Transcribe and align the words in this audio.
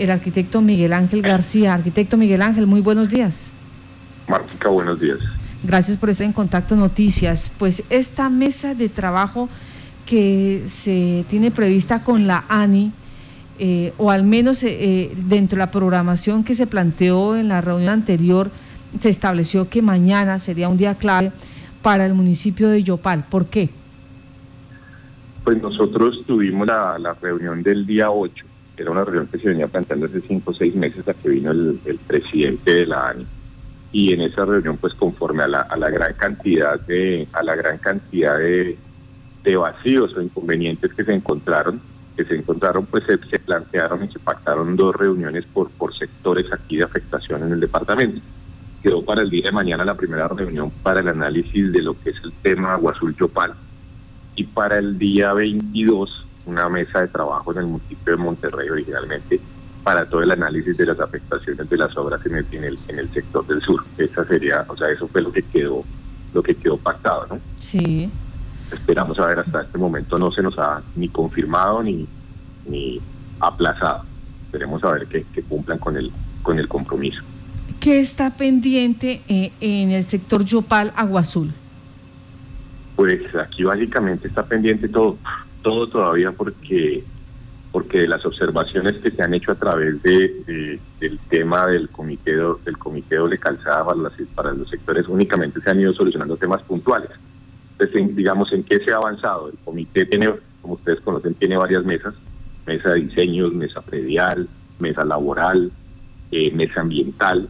el 0.00 0.12
arquitecto 0.12 0.62
Miguel 0.62 0.92
Ángel 0.92 1.22
García. 1.22 1.74
Arquitecto 1.74 2.16
Miguel 2.16 2.40
Ángel, 2.40 2.68
muy 2.68 2.80
buenos 2.80 3.08
días. 3.08 3.50
Martica, 4.28 4.68
buenos 4.68 5.00
días. 5.00 5.18
Gracias 5.64 5.96
por 5.96 6.08
estar 6.08 6.24
en 6.24 6.32
Contacto 6.32 6.76
Noticias. 6.76 7.50
Pues 7.58 7.82
esta 7.90 8.30
mesa 8.30 8.76
de 8.76 8.88
trabajo 8.88 9.48
que 10.06 10.62
se 10.66 11.24
tiene 11.28 11.50
prevista 11.50 12.04
con 12.04 12.28
la 12.28 12.44
ANI, 12.48 12.92
eh, 13.58 13.92
o 13.98 14.12
al 14.12 14.22
menos 14.22 14.62
eh, 14.62 14.68
eh, 14.70 15.16
dentro 15.16 15.56
de 15.56 15.64
la 15.64 15.72
programación 15.72 16.44
que 16.44 16.54
se 16.54 16.68
planteó 16.68 17.34
en 17.34 17.48
la 17.48 17.60
reunión 17.60 17.88
anterior, 17.88 18.52
se 19.00 19.08
estableció 19.08 19.68
que 19.68 19.82
mañana 19.82 20.38
sería 20.38 20.68
un 20.68 20.76
día 20.76 20.94
clave 20.94 21.32
para 21.82 22.06
el 22.06 22.14
municipio 22.14 22.68
de 22.68 22.84
Yopal. 22.84 23.24
¿Por 23.28 23.46
qué? 23.46 23.70
Pues 25.42 25.60
nosotros 25.60 26.22
tuvimos 26.24 26.68
la, 26.68 27.00
la 27.00 27.14
reunión 27.14 27.64
del 27.64 27.84
día 27.84 28.12
8 28.12 28.47
era 28.82 28.90
una 28.90 29.04
reunión 29.04 29.26
que 29.26 29.38
se 29.38 29.48
venía 29.48 29.66
planteando 29.66 30.06
hace 30.06 30.20
cinco 30.22 30.50
o 30.50 30.54
seis 30.54 30.74
meses 30.74 31.06
a 31.08 31.14
que 31.14 31.28
vino 31.28 31.50
el, 31.50 31.98
presidente 32.06 32.74
de 32.74 32.86
la 32.86 33.10
ANI. 33.10 33.26
Y 33.90 34.12
en 34.12 34.20
esa 34.20 34.44
reunión 34.44 34.76
pues 34.76 34.94
conforme 34.94 35.42
a 35.42 35.48
la, 35.48 35.60
a 35.62 35.76
la 35.76 35.90
gran 35.90 36.12
cantidad 36.14 36.78
de 36.80 37.26
a 37.32 37.42
la 37.42 37.56
gran 37.56 37.78
cantidad 37.78 38.38
de, 38.38 38.76
de, 39.42 39.56
vacíos 39.56 40.14
o 40.14 40.20
inconvenientes 40.20 40.92
que 40.92 41.04
se 41.04 41.14
encontraron 41.14 41.80
que 42.14 42.24
se 42.24 42.34
encontraron 42.34 42.84
pues 42.84 43.04
se, 43.04 43.38
plantearon 43.38 44.04
y 44.04 44.12
se 44.12 44.18
pactaron 44.18 44.76
dos 44.76 44.94
reuniones 44.94 45.46
por 45.46 45.70
por 45.70 45.96
sectores 45.96 46.52
aquí 46.52 46.76
de 46.76 46.84
afectación 46.84 47.42
en 47.44 47.52
el 47.52 47.60
departamento. 47.60 48.20
Quedó 48.82 49.02
para 49.04 49.22
el 49.22 49.30
día 49.30 49.46
de 49.46 49.52
mañana 49.52 49.84
la 49.84 49.94
primera 49.94 50.28
reunión 50.28 50.70
para 50.82 51.00
el 51.00 51.08
análisis 51.08 51.72
de 51.72 51.82
lo 51.82 51.98
que 51.98 52.10
es 52.10 52.16
el 52.22 52.32
tema 52.42 52.74
Agua 52.74 52.92
Azul 52.92 53.16
Yopal. 53.16 53.54
Y 54.36 54.44
para 54.44 54.78
el 54.78 54.98
día 54.98 55.32
22 55.32 56.26
una 56.48 56.68
mesa 56.68 57.00
de 57.00 57.08
trabajo 57.08 57.52
en 57.52 57.58
el 57.58 57.66
municipio 57.66 58.16
de 58.16 58.16
Monterrey 58.16 58.68
originalmente 58.70 59.40
para 59.84 60.08
todo 60.08 60.22
el 60.22 60.30
análisis 60.30 60.76
de 60.76 60.86
las 60.86 60.98
afectaciones 60.98 61.68
de 61.68 61.76
las 61.76 61.96
obras 61.96 62.24
en 62.26 62.36
el, 62.36 62.46
en 62.52 62.64
el, 62.64 62.78
en 62.88 62.98
el 62.98 63.12
sector 63.12 63.46
del 63.46 63.60
sur. 63.60 63.84
Esa 63.96 64.24
sería, 64.24 64.64
o 64.68 64.76
sea, 64.76 64.88
eso 64.90 65.06
fue 65.08 65.22
lo 65.22 65.32
que 65.32 65.42
quedó, 65.42 65.84
lo 66.34 66.42
que 66.42 66.54
quedó 66.54 66.76
pactado, 66.78 67.26
¿no? 67.30 67.40
Sí. 67.58 68.10
Esperamos 68.72 69.18
a 69.18 69.26
ver, 69.26 69.38
hasta 69.38 69.62
este 69.62 69.78
momento 69.78 70.18
no 70.18 70.30
se 70.30 70.42
nos 70.42 70.58
ha 70.58 70.82
ni 70.96 71.08
confirmado 71.08 71.82
ni, 71.82 72.06
ni 72.66 73.00
aplazado. 73.40 74.04
Esperemos 74.46 74.82
a 74.84 74.92
ver 74.92 75.06
que, 75.06 75.24
cumplan 75.42 75.78
con 75.78 75.96
el, 75.96 76.10
con 76.42 76.58
el 76.58 76.68
compromiso. 76.68 77.22
¿Qué 77.80 78.00
está 78.00 78.30
pendiente 78.36 79.22
eh, 79.28 79.52
en 79.60 79.90
el 79.90 80.04
sector 80.04 80.44
Yopal 80.44 80.92
Agua 80.96 81.20
Azul? 81.20 81.52
Pues 82.96 83.34
aquí 83.36 83.62
básicamente 83.62 84.26
está 84.26 84.44
pendiente 84.44 84.88
todo 84.88 85.16
todo 85.62 85.88
todavía 85.88 86.32
porque 86.32 87.04
porque 87.70 88.00
de 88.00 88.08
las 88.08 88.24
observaciones 88.24 88.94
que 88.96 89.10
se 89.10 89.22
han 89.22 89.34
hecho 89.34 89.52
a 89.52 89.54
través 89.54 90.02
de, 90.02 90.80
del 91.00 91.18
tema 91.28 91.66
del 91.66 91.88
comité 91.90 92.34
del 92.64 92.78
comité 92.78 93.16
doble 93.16 93.38
calzada 93.38 93.84
para, 94.34 94.52
los 94.52 94.70
sectores 94.70 95.06
únicamente 95.06 95.60
se 95.60 95.70
han 95.70 95.80
ido 95.80 95.92
solucionando 95.92 96.36
temas 96.36 96.62
puntuales. 96.62 97.10
Entonces, 97.78 98.16
digamos, 98.16 98.52
¿en 98.52 98.64
qué 98.64 98.80
se 98.80 98.92
ha 98.92 98.96
avanzado? 98.96 99.50
El 99.50 99.58
comité 99.64 100.06
tiene, 100.06 100.32
como 100.62 100.74
ustedes 100.74 101.00
conocen, 101.00 101.34
tiene 101.34 101.56
varias 101.56 101.84
mesas, 101.84 102.14
mesa 102.66 102.90
de 102.90 103.02
diseños, 103.02 103.52
mesa 103.52 103.82
predial, 103.82 104.48
mesa 104.78 105.04
laboral, 105.04 105.70
eh, 106.32 106.50
mesa 106.52 106.80
ambiental. 106.80 107.48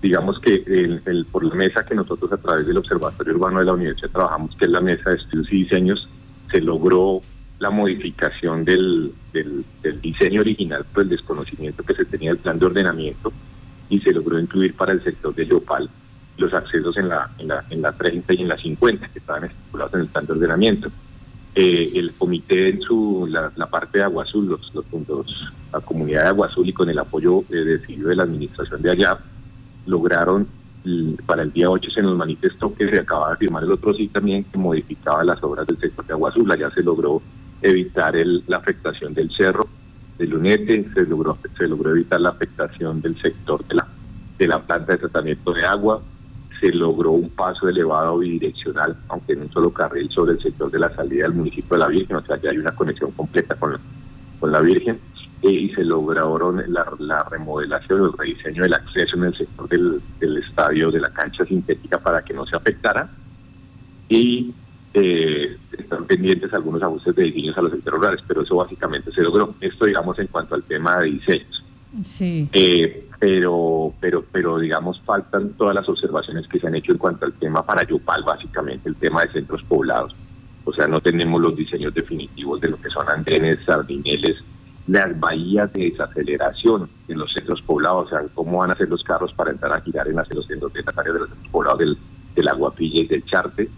Digamos 0.00 0.38
que 0.40 0.62
el, 0.66 1.26
por 1.30 1.44
la 1.44 1.54
mesa 1.54 1.84
que 1.84 1.94
nosotros 1.94 2.32
a 2.32 2.36
través 2.36 2.66
del 2.66 2.78
Observatorio 2.78 3.34
Urbano 3.34 3.58
de 3.58 3.66
la 3.66 3.72
Universidad 3.72 4.10
trabajamos, 4.10 4.54
que 4.56 4.66
es 4.66 4.70
la 4.70 4.80
mesa 4.80 5.10
de 5.10 5.16
estudios 5.16 5.52
y 5.52 5.56
diseños, 5.64 6.08
se 6.50 6.60
logró 6.60 7.20
la 7.58 7.70
modificación 7.70 8.64
del, 8.64 9.12
del, 9.32 9.64
diseño 10.00 10.40
original 10.40 10.84
por 10.92 11.04
el 11.04 11.08
desconocimiento 11.08 11.82
que 11.82 11.94
se 11.94 12.04
tenía 12.04 12.30
del 12.30 12.38
plan 12.38 12.58
de 12.58 12.66
ordenamiento 12.66 13.32
y 13.88 14.00
se 14.00 14.12
logró 14.12 14.38
incluir 14.38 14.74
para 14.74 14.92
el 14.92 15.02
sector 15.02 15.34
de 15.34 15.46
Yopal 15.46 15.88
los 16.36 16.52
accesos 16.52 16.96
en 16.98 17.08
la, 17.08 17.30
en 17.38 17.48
la, 17.48 17.64
en 17.70 17.80
la 17.80 17.92
30 17.92 18.34
y 18.34 18.42
en 18.42 18.48
la 18.48 18.58
50 18.58 19.08
que 19.08 19.18
estaban 19.18 19.44
estipulados 19.44 19.94
en 19.94 20.00
el 20.00 20.06
plan 20.06 20.26
de 20.26 20.32
ordenamiento. 20.32 20.90
Eh, 21.54 21.92
el 21.94 22.12
comité 22.12 22.68
en 22.68 22.82
su 22.82 23.26
la, 23.30 23.50
parte 23.66 23.98
de 23.98 24.04
Agua 24.04 24.24
Azul, 24.24 24.46
los, 24.46 24.74
los 24.74 24.84
puntos, 24.84 25.50
la 25.72 25.80
comunidad 25.80 26.24
de 26.24 26.28
Agua 26.28 26.48
Azul 26.48 26.68
y 26.68 26.72
con 26.74 26.90
el 26.90 26.98
apoyo 26.98 27.42
eh, 27.50 27.56
decidido 27.56 28.10
de 28.10 28.16
la 28.16 28.24
administración 28.24 28.82
de 28.82 28.90
allá, 28.90 29.18
lograron 29.86 30.46
para 31.24 31.42
el 31.42 31.52
día 31.52 31.68
8 31.68 31.90
se 31.90 32.02
nos 32.02 32.16
manifestó 32.16 32.72
que 32.72 32.88
se 32.88 33.00
acaba 33.00 33.30
de 33.30 33.36
firmar 33.38 33.64
el 33.64 33.72
otro 33.72 33.92
sí 33.92 34.08
también 34.08 34.44
que 34.44 34.56
modificaba 34.56 35.24
las 35.24 35.42
obras 35.42 35.66
del 35.66 35.78
sector 35.78 36.06
de 36.06 36.12
Agua 36.12 36.30
Azul. 36.30 36.50
Allá 36.50 36.70
se 36.70 36.82
logró 36.82 37.20
evitar 37.62 38.16
el, 38.16 38.44
la 38.46 38.58
afectación 38.58 39.14
del 39.14 39.30
cerro, 39.36 39.68
del 40.18 40.30
lunete, 40.30 40.86
se 40.94 41.04
logró, 41.04 41.38
se 41.56 41.68
logró 41.68 41.90
evitar 41.90 42.20
la 42.20 42.30
afectación 42.30 43.00
del 43.00 43.20
sector 43.20 43.66
de 43.66 43.74
la, 43.74 43.86
de 44.38 44.46
la 44.46 44.60
planta 44.60 44.92
de 44.92 44.98
tratamiento 44.98 45.52
de 45.52 45.64
agua, 45.64 46.00
se 46.60 46.72
logró 46.72 47.12
un 47.12 47.28
paso 47.30 47.68
elevado 47.68 48.18
bidireccional, 48.18 48.96
aunque 49.08 49.34
en 49.34 49.42
un 49.42 49.52
solo 49.52 49.70
carril 49.70 50.10
sobre 50.10 50.32
el 50.32 50.42
sector 50.42 50.70
de 50.70 50.78
la 50.78 50.94
salida 50.94 51.24
del 51.24 51.34
municipio 51.34 51.76
de 51.76 51.78
la 51.78 51.88
Virgen, 51.88 52.16
o 52.16 52.24
sea, 52.24 52.40
ya 52.40 52.50
hay 52.50 52.58
una 52.58 52.74
conexión 52.74 53.10
completa 53.12 53.54
con 53.56 53.72
la, 53.72 53.80
con 54.40 54.52
la 54.52 54.60
Virgen, 54.60 54.98
eh, 55.42 55.50
y 55.50 55.74
se 55.74 55.84
lograron 55.84 56.62
la, 56.68 56.86
la, 56.98 57.24
remodelación, 57.24 58.04
el 58.04 58.12
rediseño 58.12 58.62
del 58.62 58.72
acceso 58.72 59.16
en 59.16 59.24
el 59.24 59.36
sector 59.36 59.68
del, 59.68 60.00
del 60.18 60.38
estadio, 60.38 60.90
de 60.90 61.00
la 61.00 61.10
cancha 61.10 61.44
sintética 61.44 61.98
para 61.98 62.22
que 62.22 62.32
no 62.32 62.46
se 62.46 62.56
afectara, 62.56 63.10
y 64.08 64.54
eh, 64.98 65.58
están 65.76 66.06
pendientes 66.06 66.52
algunos 66.54 66.82
ajustes 66.82 67.14
de 67.14 67.24
diseños 67.24 67.56
a 67.58 67.62
los 67.62 67.72
sectores 67.72 67.98
rurales, 67.98 68.24
pero 68.26 68.42
eso 68.42 68.56
básicamente 68.56 69.12
se 69.12 69.22
logró. 69.22 69.54
Esto, 69.60 69.84
digamos, 69.84 70.18
en 70.18 70.26
cuanto 70.28 70.54
al 70.54 70.62
tema 70.62 70.98
de 71.00 71.10
diseños. 71.10 71.64
Sí. 72.02 72.48
Eh, 72.52 73.06
pero, 73.18 73.92
pero, 74.00 74.24
pero, 74.32 74.58
digamos, 74.58 75.00
faltan 75.02 75.50
todas 75.50 75.74
las 75.74 75.86
observaciones 75.88 76.48
que 76.48 76.58
se 76.58 76.66
han 76.66 76.74
hecho 76.74 76.92
en 76.92 76.98
cuanto 76.98 77.26
al 77.26 77.34
tema 77.34 77.64
para 77.64 77.86
Yopal, 77.86 78.22
básicamente, 78.24 78.88
el 78.88 78.96
tema 78.96 79.22
de 79.22 79.32
centros 79.32 79.62
poblados. 79.64 80.14
O 80.64 80.72
sea, 80.72 80.88
no 80.88 81.00
tenemos 81.00 81.40
los 81.42 81.54
diseños 81.54 81.92
definitivos 81.92 82.60
de 82.62 82.70
lo 82.70 82.80
que 82.80 82.88
son 82.88 83.08
andenes, 83.08 83.58
sardineles, 83.66 84.38
las 84.86 85.18
bahías 85.20 85.70
de 85.74 85.90
desaceleración 85.90 86.88
en 87.08 87.18
los 87.18 87.32
centros 87.34 87.60
poblados, 87.62 88.06
o 88.06 88.08
sea, 88.08 88.22
cómo 88.34 88.58
van 88.58 88.70
a 88.70 88.76
ser 88.76 88.88
los 88.88 89.02
carros 89.02 89.32
para 89.34 89.50
entrar 89.50 89.72
a 89.72 89.80
girar 89.82 90.08
en 90.08 90.16
los 90.16 90.46
centros 90.46 90.72
de 90.72 90.80
de 90.80 91.18
los 91.18 91.28
centros 91.28 91.50
poblados 91.50 91.78
del, 91.78 91.98
del 92.34 92.48
Aguapilla 92.48 93.02
y 93.02 93.06
del 93.06 93.24
Charte 93.26 93.68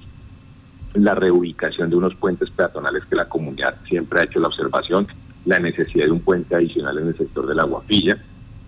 la 1.04 1.14
reubicación 1.14 1.90
de 1.90 1.96
unos 1.96 2.14
puentes 2.14 2.50
peatonales 2.50 3.04
que 3.06 3.16
la 3.16 3.28
comunidad 3.28 3.76
siempre 3.86 4.20
ha 4.20 4.24
hecho 4.24 4.40
la 4.40 4.48
observación, 4.48 5.06
la 5.44 5.58
necesidad 5.58 6.06
de 6.06 6.12
un 6.12 6.20
puente 6.20 6.54
adicional 6.54 6.98
en 6.98 7.08
el 7.08 7.16
sector 7.16 7.46
de 7.46 7.54
la 7.54 7.64
Guapilla, 7.64 8.18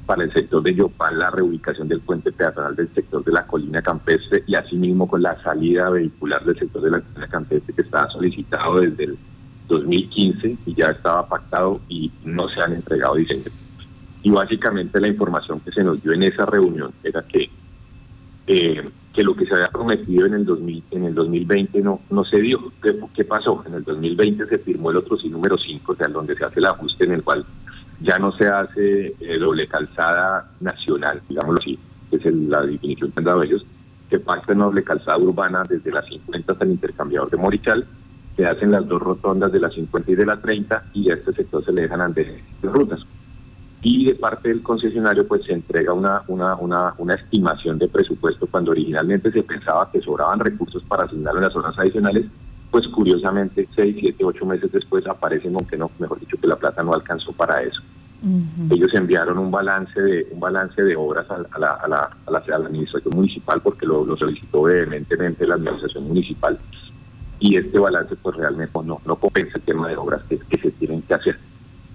para 0.06 0.24
el 0.24 0.32
sector 0.32 0.62
de 0.62 0.74
Yopal 0.74 1.18
la 1.18 1.30
reubicación 1.30 1.86
del 1.86 2.00
puente 2.00 2.32
peatonal 2.32 2.74
del 2.74 2.92
sector 2.92 3.22
de 3.24 3.30
la 3.30 3.46
colina 3.46 3.80
campestre 3.80 4.42
y 4.46 4.56
asimismo 4.56 5.06
con 5.06 5.22
la 5.22 5.40
salida 5.42 5.88
vehicular 5.88 6.44
del 6.44 6.58
sector 6.58 6.82
de 6.82 6.90
la 6.90 7.00
colina 7.00 7.28
campestre 7.28 7.74
que 7.74 7.82
estaba 7.82 8.10
solicitado 8.10 8.80
desde 8.80 9.04
el 9.04 9.18
2015 9.68 10.56
y 10.66 10.74
ya 10.74 10.86
estaba 10.86 11.28
pactado 11.28 11.80
y 11.88 12.10
no 12.24 12.48
se 12.48 12.60
han 12.60 12.72
entregado 12.72 13.14
diseños. 13.14 13.52
Y 14.22 14.30
básicamente 14.30 15.00
la 15.00 15.08
información 15.08 15.60
que 15.60 15.70
se 15.70 15.84
nos 15.84 16.02
dio 16.02 16.12
en 16.12 16.24
esa 16.24 16.44
reunión 16.44 16.92
era 17.04 17.22
que 17.22 17.48
eh, 18.48 18.82
que 19.12 19.22
lo 19.22 19.34
que 19.34 19.46
se 19.46 19.54
había 19.54 19.68
prometido 19.90 20.26
en 20.26 20.34
el 20.34 20.44
2000, 20.44 20.84
en 20.92 21.04
el 21.04 21.14
2020 21.14 21.80
no 21.82 22.00
no 22.10 22.24
se 22.24 22.40
dio. 22.40 22.72
¿Qué, 22.82 22.96
¿Qué, 23.14 23.24
pasó? 23.24 23.62
En 23.66 23.74
el 23.74 23.84
2020 23.84 24.46
se 24.46 24.58
firmó 24.58 24.90
el 24.90 24.98
otro 24.98 25.16
sí 25.18 25.28
número 25.28 25.56
5, 25.58 25.92
o 25.92 25.96
sea, 25.96 26.08
donde 26.08 26.36
se 26.36 26.44
hace 26.44 26.60
el 26.60 26.66
ajuste 26.66 27.04
en 27.04 27.12
el 27.12 27.22
cual 27.22 27.44
ya 28.00 28.18
no 28.18 28.32
se 28.32 28.46
hace 28.46 29.14
eh, 29.20 29.38
doble 29.38 29.66
calzada 29.66 30.50
nacional, 30.60 31.20
digámoslo 31.28 31.58
así, 31.60 31.78
que 32.10 32.16
es 32.16 32.24
la 32.24 32.62
definición 32.62 33.10
que 33.10 33.18
han 33.18 33.24
dado 33.24 33.42
ellos, 33.42 33.66
que 34.08 34.18
pacta 34.18 34.54
doble 34.54 34.82
calzada 34.82 35.18
urbana 35.18 35.62
desde 35.68 35.90
las 35.90 36.06
50 36.06 36.52
hasta 36.52 36.64
el 36.64 36.70
intercambiador 36.70 37.30
de 37.30 37.36
Morichal, 37.36 37.86
se 38.36 38.46
hacen 38.46 38.70
las 38.70 38.86
dos 38.86 39.02
rotondas 39.02 39.52
de 39.52 39.60
la 39.60 39.68
50 39.68 40.10
y 40.10 40.14
de 40.14 40.26
la 40.26 40.40
30 40.40 40.84
y 40.94 41.10
a 41.10 41.14
este 41.14 41.32
sector 41.32 41.64
se 41.64 41.72
le 41.72 41.82
dejan 41.82 42.00
andenes 42.00 42.42
de 42.62 42.68
rutas 42.68 43.00
y 43.82 44.06
de 44.06 44.14
parte 44.14 44.48
del 44.48 44.62
concesionario 44.62 45.26
pues 45.26 45.44
se 45.44 45.52
entrega 45.52 45.92
una, 45.92 46.22
una, 46.28 46.54
una, 46.56 46.94
una, 46.98 47.14
estimación 47.14 47.78
de 47.78 47.88
presupuesto 47.88 48.46
cuando 48.46 48.72
originalmente 48.72 49.32
se 49.32 49.42
pensaba 49.42 49.90
que 49.90 50.02
sobraban 50.02 50.38
recursos 50.40 50.82
para 50.84 51.04
asignar 51.04 51.34
en 51.36 51.42
las 51.42 51.52
zonas 51.52 51.78
adicionales, 51.78 52.26
pues 52.70 52.86
curiosamente 52.88 53.66
seis, 53.74 53.96
siete, 53.98 54.24
ocho 54.24 54.44
meses 54.44 54.70
después 54.70 55.06
aparecen, 55.06 55.54
aunque 55.54 55.78
no, 55.78 55.90
mejor 55.98 56.20
dicho 56.20 56.36
que 56.38 56.46
la 56.46 56.56
plata 56.56 56.82
no 56.82 56.92
alcanzó 56.92 57.32
para 57.32 57.62
eso. 57.62 57.80
Ellos 58.68 58.90
enviaron 58.92 59.38
un 59.38 59.50
balance 59.50 59.98
de 59.98 60.28
un 60.30 60.40
balance 60.40 60.82
de 60.82 60.94
obras 60.94 61.24
a, 61.30 61.38
la, 61.58 61.70
a, 61.72 61.88
la, 61.88 62.10
a, 62.26 62.30
la, 62.30 62.56
administración 62.56 63.16
municipal 63.16 63.62
porque 63.62 63.86
lo, 63.86 64.04
lo, 64.04 64.14
solicitó 64.14 64.64
vehementemente 64.64 65.46
la 65.46 65.54
administración 65.54 66.06
municipal 66.06 66.58
y 67.38 67.56
este 67.56 67.78
balance 67.78 68.14
pues 68.16 68.36
realmente 68.36 68.78
no, 68.84 69.00
no 69.06 69.16
compensa 69.16 69.52
el 69.56 69.62
tema 69.62 69.88
de 69.88 69.96
obras 69.96 70.20
que, 70.28 70.38
que 70.38 70.60
se 70.60 70.70
tienen 70.72 71.00
que 71.00 71.14
hacer. 71.14 71.38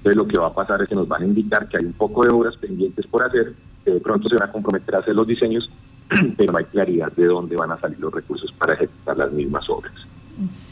Entonces 0.05 0.17
lo 0.17 0.27
que 0.27 0.37
va 0.37 0.47
a 0.49 0.53
pasar 0.53 0.83
es 0.83 0.87
que 0.87 0.93
nos 0.93 1.07
van 1.07 1.23
a 1.23 1.25
indicar 1.25 1.67
que 1.67 1.77
hay 1.77 1.83
un 1.83 1.93
poco 1.93 2.23
de 2.23 2.29
obras 2.29 2.55
pendientes 2.57 3.07
por 3.07 3.23
hacer, 3.23 3.55
que 3.83 3.89
de 3.89 3.99
pronto 3.99 4.27
se 4.27 4.35
van 4.35 4.49
a 4.49 4.51
comprometer 4.51 4.93
a 4.93 4.99
hacer 4.99 5.15
los 5.15 5.25
diseños, 5.25 5.67
pero 6.37 6.51
no 6.51 6.59
hay 6.59 6.65
claridad 6.65 7.11
de 7.13 7.25
dónde 7.25 7.55
van 7.55 7.71
a 7.71 7.79
salir 7.79 7.99
los 7.99 8.13
recursos 8.13 8.51
para 8.51 8.75
ejecutar 8.75 9.17
las 9.17 9.31
mismas 9.31 9.67
obras. 9.67 9.93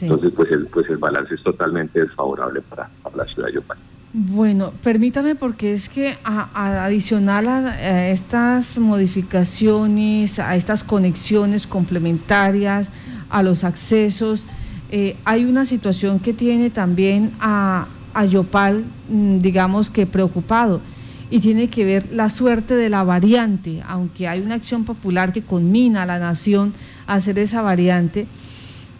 Entonces, 0.02 0.32
pues 0.36 0.52
el, 0.52 0.66
pues 0.66 0.88
el 0.88 0.98
balance 0.98 1.34
es 1.34 1.42
totalmente 1.42 2.00
desfavorable 2.00 2.62
para, 2.62 2.88
la 3.16 3.24
ciudad 3.24 3.48
de 3.48 3.54
Yopal. 3.54 3.76
Bueno, 4.12 4.72
permítame 4.84 5.34
porque 5.34 5.72
es 5.72 5.88
que 5.88 6.16
adicional 6.22 7.48
a, 7.48 8.08
estas 8.10 8.78
modificaciones, 8.78 10.38
a 10.38 10.54
estas 10.54 10.84
conexiones 10.84 11.66
complementarias, 11.66 12.92
a 13.30 13.42
los 13.42 13.64
accesos, 13.64 14.46
eh, 14.92 15.16
hay 15.24 15.44
una 15.44 15.64
situación 15.64 16.20
que 16.20 16.32
tiene 16.32 16.70
también 16.70 17.32
a, 17.40 17.88
a 18.14 18.24
Yopal, 18.24 18.84
mm, 19.08 19.38
digamos 19.40 19.90
que 19.90 20.06
preocupado, 20.06 20.80
y 21.30 21.40
tiene 21.40 21.68
que 21.68 21.84
ver 21.84 22.12
la 22.12 22.30
suerte 22.30 22.74
de 22.74 22.88
la 22.88 23.02
variante, 23.02 23.82
aunque 23.86 24.28
hay 24.28 24.40
una 24.40 24.54
acción 24.54 24.84
popular 24.84 25.32
que 25.32 25.42
conmina 25.42 26.02
a 26.02 26.06
la 26.06 26.18
nación 26.18 26.72
a 27.06 27.14
hacer 27.14 27.38
esa 27.38 27.60
variante. 27.60 28.26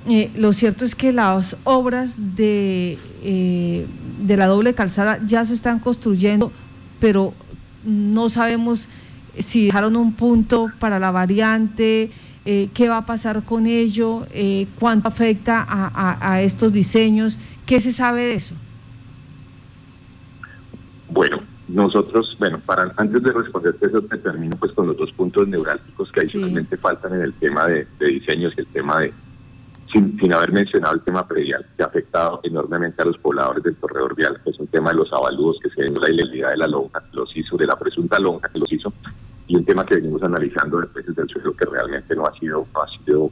Eh, 0.07 0.31
lo 0.35 0.53
cierto 0.53 0.85
es 0.85 0.95
que 0.95 1.13
las 1.13 1.57
obras 1.65 2.17
de, 2.37 2.99
eh, 3.23 3.87
de 4.23 4.37
la 4.37 4.47
doble 4.47 4.75
calzada 4.75 5.19
ya 5.27 5.45
se 5.45 5.55
están 5.55 5.79
construyendo, 5.79 6.53
pero 7.01 7.33
no 7.85 8.29
sabemos 8.29 8.89
si 9.39 9.67
dejaron 9.67 9.97
un 9.97 10.13
punto 10.13 10.71
para 10.79 10.99
la 10.99 11.11
variante, 11.11 12.11
eh, 12.45 12.69
qué 12.75 12.89
va 12.89 12.99
a 12.99 13.07
pasar 13.07 13.45
con 13.45 13.67
ello, 13.67 14.27
cuánto 14.79 15.09
afecta 15.09 15.65
a, 15.67 16.43
estos 16.43 16.73
diseños, 16.73 17.39
¿qué 17.65 17.81
se 17.81 17.93
sabe 17.93 18.23
de 18.23 18.35
eso? 18.35 18.55
Bueno, 21.09 21.41
nosotros, 21.75 22.37
bueno, 22.39 22.61
para 22.65 22.93
antes 22.97 23.23
de 23.23 23.33
responderte 23.33 23.87
eso, 23.87 24.01
te 24.03 24.17
termino 24.19 24.57
pues 24.57 24.73
con 24.73 24.87
los 24.87 24.97
dos 24.97 25.11
puntos 25.13 25.49
neurálgicos 25.49 26.11
que 26.13 26.21
adicionalmente 26.21 26.77
faltan 26.77 27.15
en 27.15 27.23
el 27.23 27.33
tema 27.35 27.67
de, 27.67 27.87
de 27.99 28.07
diseños 28.07 28.53
y 28.57 28.61
el 28.61 28.67
tema 28.69 29.01
de, 29.01 29.13
sin, 29.93 30.33
haber 30.33 30.53
mencionado 30.53 30.95
el 30.95 31.01
tema 31.03 31.27
predial, 31.27 31.67
que 31.77 31.83
ha 31.83 31.87
afectado 31.87 32.41
enormemente 32.45 33.03
a 33.03 33.05
los 33.05 33.19
pobladores 33.19 33.65
del 33.65 33.77
corredor 33.77 34.15
vial, 34.15 34.41
que 34.43 34.51
es 34.51 34.59
un 34.61 34.69
tema 34.69 34.91
de 34.91 34.97
los 34.97 35.13
avalúos 35.13 35.59
que 35.63 35.71
se 35.71 35.83
ven 35.83 35.95
la 35.95 36.11
ilegalidad 36.11 36.51
de 36.51 36.57
la 36.59 36.69
lonja 36.69 37.01
que 37.01 37.17
los 37.17 37.37
hizo, 37.37 37.57
de 37.57 37.67
la 37.67 37.77
presunta 37.77 38.19
lonja 38.19 38.49
que 38.49 38.59
los 38.59 38.73
hizo, 38.73 38.93
y 39.47 39.57
un 39.57 39.65
tema 39.65 39.85
que 39.85 39.97
venimos 39.97 40.23
analizando 40.23 40.81
de 40.81 40.87
precios 40.87 41.17
del 41.17 41.29
suelo 41.29 41.57
que 41.57 41.65
realmente 41.67 42.15
no 42.15 42.25
ha 42.25 42.39
sido, 42.39 42.67
no 42.73 42.83
ha 42.83 42.89
sido 42.99 43.31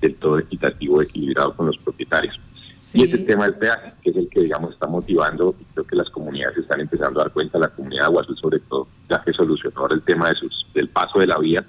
del 0.00 0.14
todo 0.16 0.38
equitativo, 0.38 1.02
equilibrado 1.02 1.54
con 1.54 1.66
los 1.66 1.78
propietarios. 1.78 2.38
Y 2.94 3.04
ese 3.04 3.18
tema 3.18 3.44
del 3.44 3.54
peaje, 3.54 3.92
que 4.02 4.10
es 4.10 4.16
el 4.16 4.28
que, 4.28 4.40
digamos, 4.40 4.72
está 4.72 4.86
motivando, 4.86 5.54
y 5.60 5.64
creo 5.74 5.86
que 5.86 5.96
las 5.96 6.08
comunidades 6.10 6.58
están 6.58 6.80
empezando 6.80 7.20
a 7.20 7.24
dar 7.24 7.32
cuenta, 7.32 7.58
la 7.58 7.68
comunidad 7.68 8.02
de 8.02 8.06
Aguazul 8.06 8.38
sobre 8.38 8.60
todo, 8.60 8.88
ya 9.10 9.22
que 9.22 9.32
solucionó 9.32 9.80
ahora 9.80 9.94
el 9.94 10.02
tema 10.02 10.28
de 10.28 10.36
sus, 10.36 10.66
del 10.72 10.88
paso 10.88 11.18
de 11.18 11.26
la 11.26 11.38
vía, 11.38 11.64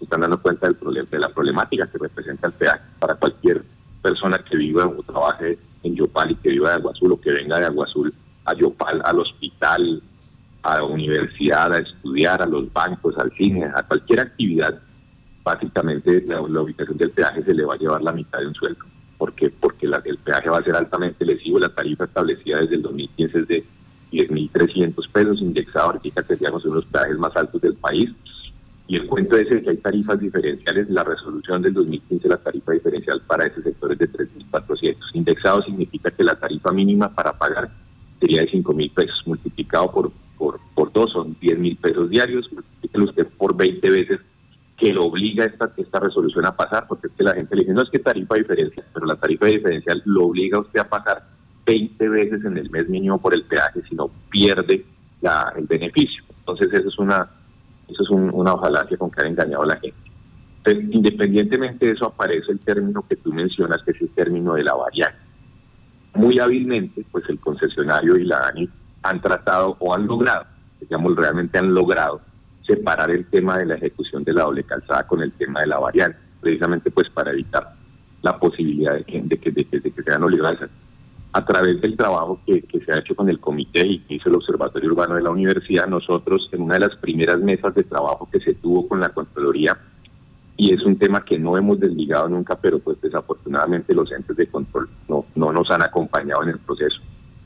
están 0.00 0.20
dando 0.20 0.40
cuenta 0.40 0.66
del 0.66 0.76
problema, 0.76 1.08
de 1.10 1.18
la 1.18 1.28
problemática 1.28 1.86
que 1.86 1.98
representa 1.98 2.48
el 2.48 2.52
peaje 2.52 2.82
para 2.98 3.14
cualquier 3.14 3.62
persona 4.02 4.38
que 4.38 4.56
viva 4.56 4.86
o 4.86 5.02
trabaje 5.02 5.58
en 5.82 5.96
Yopal 5.96 6.30
y 6.30 6.36
que 6.36 6.50
viva 6.50 6.70
de 6.70 6.76
Agua 6.76 6.92
Azul 6.92 7.12
o 7.12 7.20
que 7.20 7.32
venga 7.32 7.58
de 7.58 7.66
Agua 7.66 7.86
Azul 7.86 8.12
a 8.44 8.54
Yopal, 8.54 9.02
al 9.04 9.18
hospital, 9.18 10.02
a 10.62 10.76
la 10.76 10.84
universidad, 10.84 11.72
a 11.72 11.78
estudiar, 11.78 12.42
a 12.42 12.46
los 12.46 12.72
bancos, 12.72 13.16
al 13.18 13.30
cine, 13.32 13.64
a 13.74 13.82
cualquier 13.82 14.20
actividad, 14.20 14.80
básicamente 15.42 16.22
la, 16.26 16.40
ubicación 16.40 16.96
del 16.96 17.10
peaje 17.10 17.42
se 17.42 17.54
le 17.54 17.64
va 17.64 17.74
a 17.74 17.78
llevar 17.78 18.02
la 18.02 18.12
mitad 18.12 18.38
de 18.38 18.48
un 18.48 18.54
sueldo. 18.54 18.84
¿Por 19.18 19.34
Porque 19.60 19.86
el 19.86 20.18
peaje 20.18 20.48
va 20.48 20.58
a 20.58 20.62
ser 20.62 20.76
altamente 20.76 21.24
lesivo. 21.24 21.58
La 21.58 21.68
tarifa 21.68 22.04
establecida 22.04 22.60
desde 22.60 22.76
el 22.76 22.82
2015 22.82 23.38
es 23.40 23.48
de 23.48 23.64
10.300 24.12 25.10
pesos, 25.10 25.40
indexado, 25.42 25.90
ahorita 25.90 26.22
tendríamos 26.22 26.64
uno 26.64 26.76
de 26.76 26.80
los 26.80 26.90
peajes 26.90 27.18
más 27.18 27.36
altos 27.36 27.60
del 27.60 27.74
país. 27.74 28.10
Y 28.86 28.96
el 28.96 29.06
cuento 29.06 29.36
de 29.36 29.44
que 29.44 29.68
hay 29.68 29.76
tarifas 29.76 30.18
diferenciales, 30.18 30.88
la 30.88 31.04
resolución 31.04 31.60
del 31.60 31.74
2015, 31.74 32.26
la 32.26 32.38
tarifa 32.38 32.72
diferencial 32.72 33.20
para 33.26 33.46
ese 33.46 33.62
sector 33.62 33.92
es 33.92 33.98
de 33.98 34.10
3.400. 34.10 34.96
Indexado 35.12 35.62
significa 35.62 36.10
que 36.10 36.24
la 36.24 36.36
tarifa 36.36 36.72
mínima 36.72 37.14
para 37.14 37.34
pagar 37.34 37.70
sería 38.18 38.40
de 38.40 38.50
5.000 38.50 38.94
pesos, 38.94 39.22
multiplicado 39.26 39.92
por, 39.92 40.10
por, 40.74 40.92
dos 40.92 41.12
son 41.12 41.36
10.000 41.38 41.76
pesos 41.78 42.08
diarios, 42.08 42.50
multiplíquelo 42.50 43.04
usted 43.04 43.26
por 43.36 43.54
20 43.54 43.90
veces 43.90 44.20
que 44.78 44.92
lo 44.92 45.06
obliga 45.06 45.44
esta, 45.44 45.72
esta 45.76 45.98
resolución 45.98 46.46
a 46.46 46.56
pasar, 46.56 46.86
porque 46.86 47.08
es 47.08 47.12
que 47.14 47.24
la 47.24 47.34
gente 47.34 47.56
le 47.56 47.62
dice, 47.62 47.74
no 47.74 47.82
es 47.82 47.90
que 47.90 47.98
tarifa 47.98 48.36
diferencial, 48.36 48.86
pero 48.94 49.06
la 49.06 49.16
tarifa 49.16 49.46
diferencial 49.46 50.00
lo 50.04 50.26
obliga 50.26 50.58
a 50.58 50.60
usted 50.60 50.80
a 50.80 50.88
pasar 50.88 51.24
20 51.66 52.08
veces 52.08 52.44
en 52.44 52.56
el 52.56 52.70
mes 52.70 52.88
mínimo 52.88 53.20
por 53.20 53.34
el 53.34 53.44
peaje, 53.44 53.82
si 53.88 53.96
no 53.96 54.08
pierde 54.30 54.86
la, 55.20 55.52
el 55.56 55.66
beneficio. 55.66 56.22
Entonces, 56.38 56.72
eso 56.72 56.88
es 56.88 56.98
una 56.98 57.28
eso 57.88 58.02
es 58.02 58.10
una 58.10 58.54
con 58.98 59.10
que 59.10 59.22
ha 59.22 59.28
engañado 59.28 59.62
a 59.62 59.66
la 59.66 59.76
gente. 59.76 59.96
independientemente 60.92 61.86
de 61.86 61.92
eso, 61.92 62.06
aparece 62.06 62.52
el 62.52 62.60
término 62.60 63.04
que 63.08 63.16
tú 63.16 63.32
mencionas, 63.32 63.82
que 63.82 63.92
es 63.92 64.00
el 64.02 64.10
término 64.10 64.54
de 64.54 64.64
la 64.64 64.74
variante. 64.74 65.18
Muy 66.14 66.38
hábilmente, 66.38 67.04
pues 67.10 67.24
el 67.28 67.40
concesionario 67.40 68.16
y 68.16 68.24
la 68.24 68.48
ANI 68.48 68.68
han 69.02 69.20
tratado 69.20 69.76
o 69.78 69.94
han 69.94 70.06
logrado, 70.06 70.44
digamos, 70.80 71.16
realmente 71.16 71.58
han 71.58 71.72
logrado 71.72 72.20
separar 72.68 73.10
el 73.10 73.26
tema 73.26 73.58
de 73.58 73.66
la 73.66 73.74
ejecución 73.74 74.22
de 74.22 74.34
la 74.34 74.42
doble 74.42 74.62
calzada 74.62 75.06
con 75.06 75.22
el 75.22 75.32
tema 75.32 75.60
de 75.60 75.66
la 75.66 75.78
variante, 75.78 76.18
precisamente 76.40 76.90
pues 76.90 77.08
para 77.10 77.32
evitar 77.32 77.74
la 78.22 78.38
posibilidad 78.38 78.94
de 78.94 79.04
que, 79.04 79.22
de 79.22 79.38
que, 79.38 79.50
de 79.50 79.64
que, 79.64 79.80
de 79.80 79.90
que 79.90 80.02
sean 80.02 80.22
obligadas 80.22 80.68
a 81.32 81.44
través 81.44 81.80
del 81.80 81.96
trabajo 81.96 82.40
que, 82.46 82.64
se 82.84 82.92
ha 82.92 82.98
hecho 82.98 83.14
con 83.14 83.28
el 83.28 83.38
comité 83.38 83.86
y 83.86 83.98
que 84.00 84.14
hizo 84.14 84.28
el 84.28 84.36
Observatorio 84.36 84.90
Urbano 84.90 85.14
de 85.14 85.22
la 85.22 85.30
Universidad, 85.30 85.86
nosotros 85.86 86.48
en 86.52 86.62
una 86.62 86.74
de 86.74 86.80
las 86.80 86.96
primeras 86.96 87.38
mesas 87.38 87.74
de 87.74 87.84
trabajo 87.84 88.28
que 88.30 88.40
se 88.40 88.54
tuvo 88.54 88.88
con 88.88 89.00
la 89.00 89.10
Contraloría, 89.10 89.76
y 90.56 90.74
es 90.74 90.82
un 90.82 90.98
tema 90.98 91.24
que 91.24 91.38
no 91.38 91.56
hemos 91.56 91.78
desligado 91.78 92.28
nunca, 92.28 92.58
pero 92.60 92.80
pues 92.80 93.00
desafortunadamente 93.00 93.94
los 93.94 94.10
entes 94.10 94.36
de 94.36 94.48
control 94.48 94.88
no, 95.08 95.26
no 95.36 95.52
nos 95.52 95.70
han 95.70 95.82
acompañado 95.82 96.42
en 96.42 96.48
el 96.50 96.58
proceso. 96.58 97.00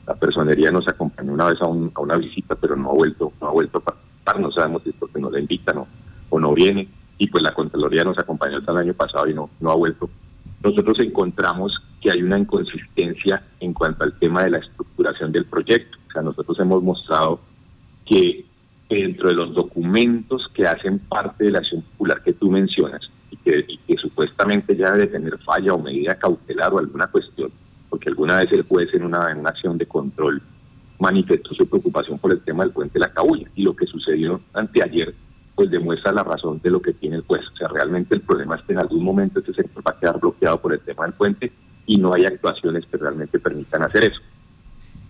La 0.07 0.15
personería 0.15 0.71
nos 0.71 0.87
acompañó 0.87 1.31
una 1.31 1.45
vez 1.45 1.61
a, 1.61 1.67
una 1.67 2.17
visita, 2.17 2.55
pero 2.55 2.75
no 2.75 2.89
ha 2.89 2.93
vuelto, 2.93 3.31
no 3.39 3.47
ha 3.47 3.51
vuelto 3.51 3.77
a 3.77 3.81
participar, 3.81 4.12
no 4.39 4.51
sabemos 4.51 4.83
si 4.83 4.89
es 4.89 4.95
porque 4.97 5.19
no 5.19 5.29
la 5.29 5.39
invitan 5.39 5.77
o, 5.77 5.87
o 6.29 6.39
no 6.39 6.53
viene, 6.53 6.87
y 7.17 7.27
pues 7.27 7.43
la 7.43 7.53
Contraloría 7.53 8.03
nos 8.03 8.17
acompañó 8.17 8.57
hasta 8.57 8.71
el 8.71 8.77
año 8.79 8.93
pasado 8.93 9.27
y 9.27 9.33
no, 9.33 9.49
no 9.59 9.71
ha 9.71 9.75
vuelto. 9.75 10.09
Nosotros 10.63 10.97
encontramos 10.99 11.73
que 12.01 12.11
hay 12.11 12.21
una 12.21 12.37
inconsistencia 12.37 13.43
en 13.59 13.73
cuanto 13.73 14.03
al 14.03 14.17
tema 14.19 14.43
de 14.43 14.51
la 14.51 14.57
estructuración 14.57 15.31
del 15.31 15.45
proyecto. 15.45 15.97
O 16.09 16.11
sea, 16.11 16.21
nosotros 16.21 16.59
hemos 16.59 16.81
mostrado 16.83 17.39
que 18.05 18.45
dentro 18.89 19.29
de 19.29 19.35
los 19.35 19.53
documentos 19.53 20.49
que 20.53 20.65
hacen 20.65 20.99
parte 20.99 21.45
de 21.45 21.51
la 21.51 21.59
acción 21.59 21.81
popular 21.81 22.21
que 22.21 22.33
tú 22.33 22.51
mencionas 22.51 23.01
y 23.31 23.37
que, 23.37 23.65
supuestamente 23.97 24.75
ya 24.75 24.91
debe 24.91 25.07
tener 25.07 25.37
falla 25.39 25.73
o 25.73 25.79
medida 25.79 26.15
cautelar 26.15 26.73
o 26.73 26.79
alguna 26.79 27.07
cuestión, 27.07 27.49
porque 27.89 28.09
alguna 28.09 28.37
vez 28.37 28.51
el 28.51 28.63
juez 28.63 28.93
en 28.93 29.05
una, 29.05 29.31
en 29.31 29.39
una 29.39 29.49
acción 29.49 29.77
de 29.77 29.85
control 29.85 30.41
manifestó 31.03 31.53
su 31.53 31.67
preocupación 31.67 32.17
por 32.17 32.31
el 32.31 32.39
tema 32.41 32.63
del 32.63 32.71
puente 32.71 32.93
de 32.93 33.01
la 33.01 33.11
Cabulla 33.11 33.49
y 33.55 33.63
lo 33.63 33.75
que 33.75 33.85
sucedió 33.85 34.39
anteayer 34.53 35.13
pues 35.53 35.69
demuestra 35.69 36.13
la 36.13 36.23
razón 36.23 36.61
de 36.63 36.71
lo 36.71 36.81
que 36.81 36.93
tiene 36.93 37.17
el 37.17 37.23
juez. 37.23 37.45
O 37.53 37.57
sea, 37.57 37.67
realmente 37.67 38.15
el 38.15 38.21
problema 38.21 38.55
es 38.55 38.63
que 38.63 38.71
en 38.71 38.79
algún 38.79 39.03
momento 39.03 39.39
este 39.39 39.53
sector 39.53 39.83
va 39.85 39.91
a 39.91 39.99
quedar 39.99 40.19
bloqueado 40.19 40.61
por 40.61 40.73
el 40.73 40.79
tema 40.79 41.03
del 41.03 41.13
puente 41.13 41.51
y 41.85 41.97
no 41.97 42.13
hay 42.13 42.25
actuaciones 42.25 42.85
que 42.85 42.97
realmente 42.97 43.37
permitan 43.37 43.83
hacer 43.83 44.05
eso. 44.05 44.21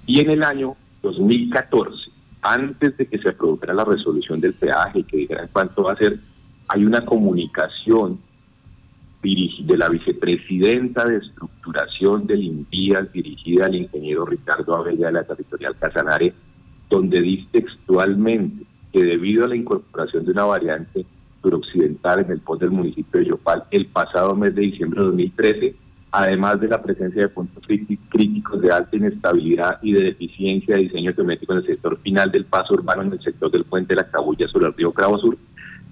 Y 0.07 0.19
en 0.19 0.31
el 0.31 0.43
año 0.43 0.75
2014, 1.03 2.11
antes 2.41 2.97
de 2.97 3.07
que 3.07 3.19
se 3.19 3.31
produjera 3.31 3.73
la 3.73 3.85
resolución 3.85 4.41
del 4.41 4.53
peaje 4.53 4.99
y 4.99 5.03
que 5.03 5.17
dijeran 5.17 5.47
cuánto 5.53 5.83
va 5.83 5.93
a 5.93 5.97
ser, 5.97 6.17
hay 6.67 6.83
una 6.83 7.05
comunicación 7.05 8.19
de 9.23 9.77
la 9.77 9.87
vicepresidenta 9.87 11.05
de 11.05 11.17
estructuración 11.17 12.27
del 12.27 12.43
INVIAS 12.43 13.09
dirigida 13.13 13.67
al 13.67 13.75
ingeniero 13.75 14.25
Ricardo 14.25 14.75
Abella 14.75 15.07
de 15.07 15.13
la 15.13 15.23
Territorial 15.23 15.77
Casanare, 15.79 16.33
donde 16.89 17.21
dice 17.21 17.47
textualmente 17.53 18.65
que 18.91 19.01
debido 19.01 19.45
a 19.45 19.47
la 19.47 19.55
incorporación 19.55 20.25
de 20.25 20.31
una 20.31 20.43
variante 20.43 21.05
suroccidental 21.41 22.19
en 22.19 22.31
el 22.31 22.41
post 22.41 22.61
del 22.63 22.71
municipio 22.71 23.21
de 23.21 23.27
Yopal 23.27 23.63
el 23.71 23.85
pasado 23.85 24.35
mes 24.35 24.53
de 24.55 24.61
diciembre 24.63 24.99
de 24.99 25.05
2013, 25.05 25.75
además 26.11 26.59
de 26.59 26.67
la 26.67 26.83
presencia 26.83 27.21
de 27.21 27.29
puntos 27.29 27.63
críticos 28.09 28.61
de 28.61 28.71
alta 28.71 28.95
inestabilidad 28.97 29.79
y 29.81 29.93
de 29.93 30.03
deficiencia 30.03 30.75
de 30.75 30.83
diseño 30.83 31.13
geométrico 31.13 31.53
en 31.53 31.59
el 31.59 31.65
sector 31.65 31.97
final 31.99 32.29
del 32.29 32.43
paso 32.43 32.73
urbano 32.73 33.03
en 33.03 33.13
el 33.13 33.23
sector 33.23 33.49
del 33.49 33.63
puente 33.63 33.95
de 33.95 34.01
la 34.01 34.11
Cabulla 34.11 34.49
sobre 34.49 34.67
el 34.67 34.73
río 34.73 34.91
Cravo 34.91 35.17
Sur, 35.17 35.37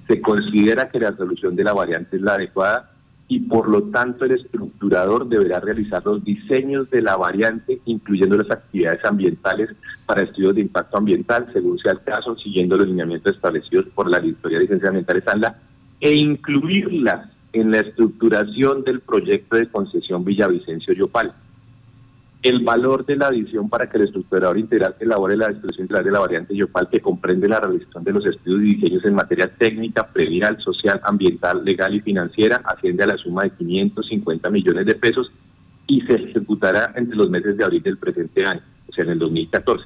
se 0.06 0.20
considera 0.20 0.90
que 0.90 1.00
la 1.00 1.16
solución 1.16 1.56
de 1.56 1.64
la 1.64 1.74
variante 1.74 2.18
es 2.18 2.22
la 2.22 2.34
adecuada 2.34 2.91
y 3.32 3.40
por 3.40 3.70
lo 3.70 3.84
tanto 3.84 4.26
el 4.26 4.32
estructurador 4.32 5.26
deberá 5.26 5.62
realizar 5.62 6.06
los 6.06 6.22
diseños 6.22 6.90
de 6.90 7.02
la 7.02 7.16
variante, 7.16 7.80
incluyendo 7.86 8.36
las 8.36 8.52
actividades 8.52 9.06
ambientales 9.06 9.70
para 10.06 10.24
estudios 10.24 10.54
de 10.54 10.60
impacto 10.60 10.98
ambiental, 10.98 11.48
según 11.54 11.80
sea 11.80 11.94
el 11.94 12.02
caso, 12.02 12.36
siguiendo 12.36 12.76
los 12.76 12.88
lineamientos 12.88 13.34
establecidos 13.34 13.86
por 13.96 14.10
la 14.10 14.20
Directoría 14.20 14.58
de 14.58 14.64
Licencias 14.66 14.90
Ambientales 14.90 15.26
ANLA, 15.30 15.56
e 16.02 16.14
incluirlas 16.14 17.30
en 17.54 17.72
la 17.72 17.80
estructuración 17.80 18.84
del 18.84 19.00
proyecto 19.00 19.56
de 19.56 19.70
concesión 19.70 20.26
Villavicencio 20.26 20.94
Yopal. 20.94 21.34
El 22.42 22.64
valor 22.64 23.06
de 23.06 23.16
la 23.16 23.28
adición 23.28 23.70
para 23.70 23.88
que 23.88 23.98
el 23.98 24.06
estructurador 24.06 24.58
integral 24.58 24.96
elabore 25.00 25.38
la 25.38 25.46
expresión 25.46 25.84
integral 25.84 26.06
de 26.06 26.12
la 26.12 26.20
variante 26.22 26.56
Yopal, 26.56 26.90
que 26.90 27.00
comprende 27.00 27.48
la 27.48 27.60
realización 27.60 28.04
de 28.04 28.14
los 28.14 28.26
estudios 28.26 28.64
y 28.64 28.76
diseños 28.76 29.06
en 29.06 29.14
materia 29.14 29.48
técnica, 29.48 30.08
previal, 30.08 30.60
social, 30.60 31.00
ambiental, 31.04 31.64
legal 31.64 31.94
y 31.94 32.02
financiera, 32.02 32.60
asciende 32.66 33.04
a 33.04 33.08
la 33.08 33.18
suma 33.18 33.44
de 33.44 33.52
550 33.52 34.50
millones 34.50 34.88
de 34.88 34.96
pesos 34.96 35.32
y 35.86 36.02
se 36.02 36.16
ejecutará 36.16 36.92
entre 36.96 37.16
los 37.16 37.30
meses 37.30 37.56
de 37.58 37.64
abril 37.64 37.84
del 37.84 38.00
presente 38.00 38.44
año, 38.44 38.62
o 38.90 38.92
sea, 38.92 39.04
en 39.04 39.12
el 39.12 39.20
2014. 39.20 39.86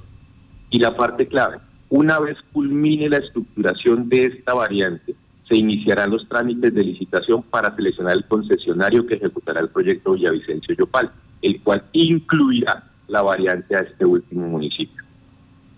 Y 0.70 0.80
la 0.80 0.96
parte 0.96 1.28
clave, 1.28 1.58
una 1.90 2.22
vez 2.22 2.38
culmine 2.54 3.10
la 3.10 3.18
estructuración 3.18 4.08
de 4.08 4.28
esta 4.28 4.54
variante, 4.54 5.14
se 5.48 5.58
iniciarán 5.58 6.12
los 6.12 6.28
trámites 6.28 6.74
de 6.74 6.84
licitación 6.84 7.44
para 7.44 7.76
seleccionar 7.76 8.16
el 8.16 8.26
concesionario 8.26 9.06
que 9.06 9.16
ejecutará 9.16 9.62
el 9.62 9.70
proyecto 9.70 10.14
Villavicencio 10.14 10.76
Yopal, 10.76 11.12
el 11.42 11.62
cual 11.62 11.84
incluirá 11.94 12.84
la 13.08 13.22
variante 13.22 13.76
a 13.76 13.82
este 13.82 14.06
último 14.06 14.48
municipio. 14.48 15.04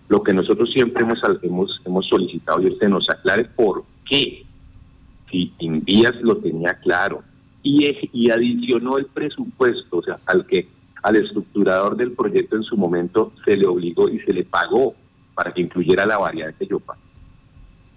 Lo 0.08 0.22
que 0.22 0.32
nosotros 0.32 0.70
siempre 0.72 1.04
hemos, 1.04 1.18
hemos, 1.42 1.82
hemos 1.84 2.08
solicitado 2.08 2.62
y 2.62 2.68
este 2.68 2.88
nos 2.88 3.08
aclare 3.10 3.44
por 3.44 3.84
qué, 4.08 4.46
si 5.30 5.52
Invías 5.58 6.14
lo 6.22 6.38
tenía 6.38 6.72
claro. 6.80 7.22
Y, 7.62 7.94
y 8.14 8.30
adicionó 8.30 8.96
el 8.96 9.06
presupuesto, 9.06 9.98
o 9.98 10.02
sea, 10.02 10.18
al 10.24 10.46
que 10.46 10.66
al 11.02 11.16
estructurador 11.16 11.96
del 11.96 12.12
proyecto 12.12 12.56
en 12.56 12.62
su 12.62 12.76
momento 12.76 13.32
se 13.44 13.56
le 13.56 13.66
obligó 13.66 14.08
y 14.08 14.18
se 14.20 14.32
le 14.32 14.44
pagó 14.44 14.94
para 15.34 15.52
que 15.52 15.60
incluyera 15.60 16.06
la 16.06 16.16
variante 16.16 16.66
Yopal 16.66 16.98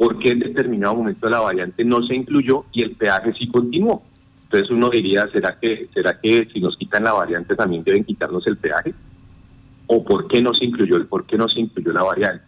porque 0.02 0.30
en 0.30 0.40
determinado 0.40 0.96
momento 0.96 1.30
la 1.30 1.42
variante 1.42 1.86
no 1.86 2.02
se 2.02 2.16
incluyó 2.16 2.66
y 2.72 2.82
el 2.82 2.96
peaje 2.96 3.34
sí 3.38 3.48
continuó. 3.48 4.02
Entonces 4.46 4.72
uno 4.72 4.90
diría, 4.90 5.28
¿será 5.32 5.60
que, 5.62 5.90
será 5.94 6.20
que 6.20 6.48
si 6.52 6.60
nos 6.60 6.76
quitan 6.76 7.04
la 7.04 7.14
variante 7.14 7.56
también 7.56 7.84
deben 7.84 8.04
quitarnos 8.04 8.48
el 8.48 8.58
peaje? 8.58 8.96
¿O 9.86 10.04
por 10.04 10.28
qué 10.28 10.42
no 10.42 10.56
se 10.56 10.66
incluyó, 10.66 11.08
por 11.08 11.28
qué 11.28 11.38
no 11.38 11.48
se 11.48 11.60
incluyó 11.60 11.94
la 11.94 12.02
variante? 12.02 12.44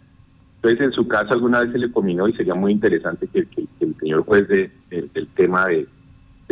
Entonces 0.55 0.81
en 0.81 0.91
su 0.93 1.07
caso 1.07 1.31
alguna 1.31 1.61
vez 1.61 1.71
se 1.71 1.77
le 1.77 1.91
combinó 1.91 2.27
y 2.27 2.33
sería 2.33 2.55
muy 2.55 2.71
interesante 2.71 3.27
que, 3.27 3.47
el 3.81 3.95
señor 3.99 4.25
juez 4.25 4.47
de, 4.47 4.71
del 4.89 5.27
tema 5.35 5.67
de, 5.67 5.87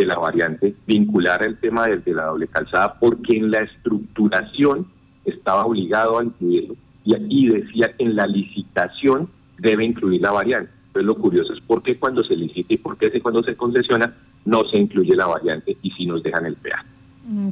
la 0.05 0.19
variante 0.19 0.75
vinculara 0.85 1.47
el 1.47 1.57
tema 1.57 1.87
de, 1.87 2.13
la 2.13 2.25
doble 2.25 2.47
calzada 2.47 2.99
porque 2.99 3.37
en 3.37 3.49
la 3.49 3.61
estructuración 3.61 4.85
estaba 5.25 5.65
obligado 5.65 6.19
a 6.19 6.23
incluirlo 6.23 6.75
y 7.05 7.15
aquí 7.15 7.49
decía 7.49 7.91
que 7.97 8.03
en 8.03 8.15
la 8.15 8.27
licitación 8.27 9.29
debe 9.57 9.83
incluir 9.83 10.21
la 10.21 10.31
variante. 10.31 10.80
Entonces 10.91 11.07
lo 11.07 11.15
curioso 11.15 11.53
es 11.53 11.61
por 11.61 11.81
qué 11.81 11.97
cuando 11.97 12.21
se 12.21 12.35
licita 12.35 12.73
y 12.73 12.77
por 12.77 12.97
qué 12.97 13.21
cuando 13.21 13.41
se 13.43 13.55
concesiona 13.55 14.13
no 14.43 14.65
se 14.69 14.77
incluye 14.77 15.15
la 15.15 15.25
variante 15.25 15.77
y 15.81 15.89
si 15.91 16.05
nos 16.05 16.21
dejan 16.21 16.45
el 16.45 16.55
peaje. 16.55 16.85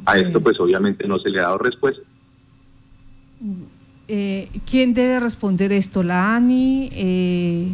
A 0.04 0.18
esto 0.18 0.42
pues 0.42 0.60
obviamente 0.60 1.08
no 1.08 1.18
se 1.18 1.30
le 1.30 1.40
ha 1.40 1.44
dado 1.44 1.56
respuesta. 1.56 2.02
Eh, 4.08 4.50
¿Quién 4.70 4.92
debe 4.92 5.20
responder 5.20 5.72
esto? 5.72 6.02
¿La 6.02 6.36
ANI? 6.36 6.90
Eh... 6.92 7.68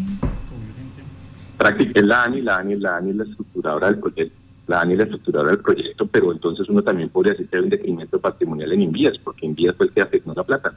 Prácticamente 1.59 2.05
la 2.05 2.23
ANI, 2.23 2.43
la 2.43 2.57
ANI, 2.59 2.77
la 2.77 2.97
ANI 2.99 3.11
es 3.11 3.17
la 3.17 3.25
estructuradora 3.25 3.87
del 3.89 3.99
proyecto. 3.99 4.37
La 4.69 4.81
ANI 4.83 4.93
es 4.93 4.99
la 4.99 5.05
estructuradora 5.05 5.51
del 5.51 5.61
proyecto, 5.61 6.07
pero 6.07 6.31
entonces 6.31 6.69
uno 6.69 6.83
también 6.83 7.09
podría 7.09 7.33
decir 7.33 7.49
que 7.49 7.57
hay 7.57 7.65
un 7.65 7.71
decremento 7.71 8.21
patrimonial 8.21 8.71
en 8.71 8.83
Invías, 8.83 9.19
porque 9.19 9.47
Invías 9.47 9.75
fue 9.75 9.87
el 9.87 9.93
que 9.93 10.01
afectó 10.01 10.33
la 10.33 10.45
plata 10.45 10.75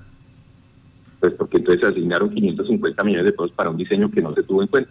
pues 1.20 1.34
porque 1.34 1.58
entonces 1.58 1.82
se 1.82 1.92
asignaron 1.92 2.30
550 2.30 3.04
millones 3.04 3.26
de 3.26 3.32
pesos 3.32 3.52
para 3.52 3.70
un 3.70 3.78
diseño 3.78 4.10
que 4.10 4.22
no 4.22 4.34
se 4.34 4.44
tuvo 4.44 4.62
en 4.62 4.68
cuenta. 4.68 4.90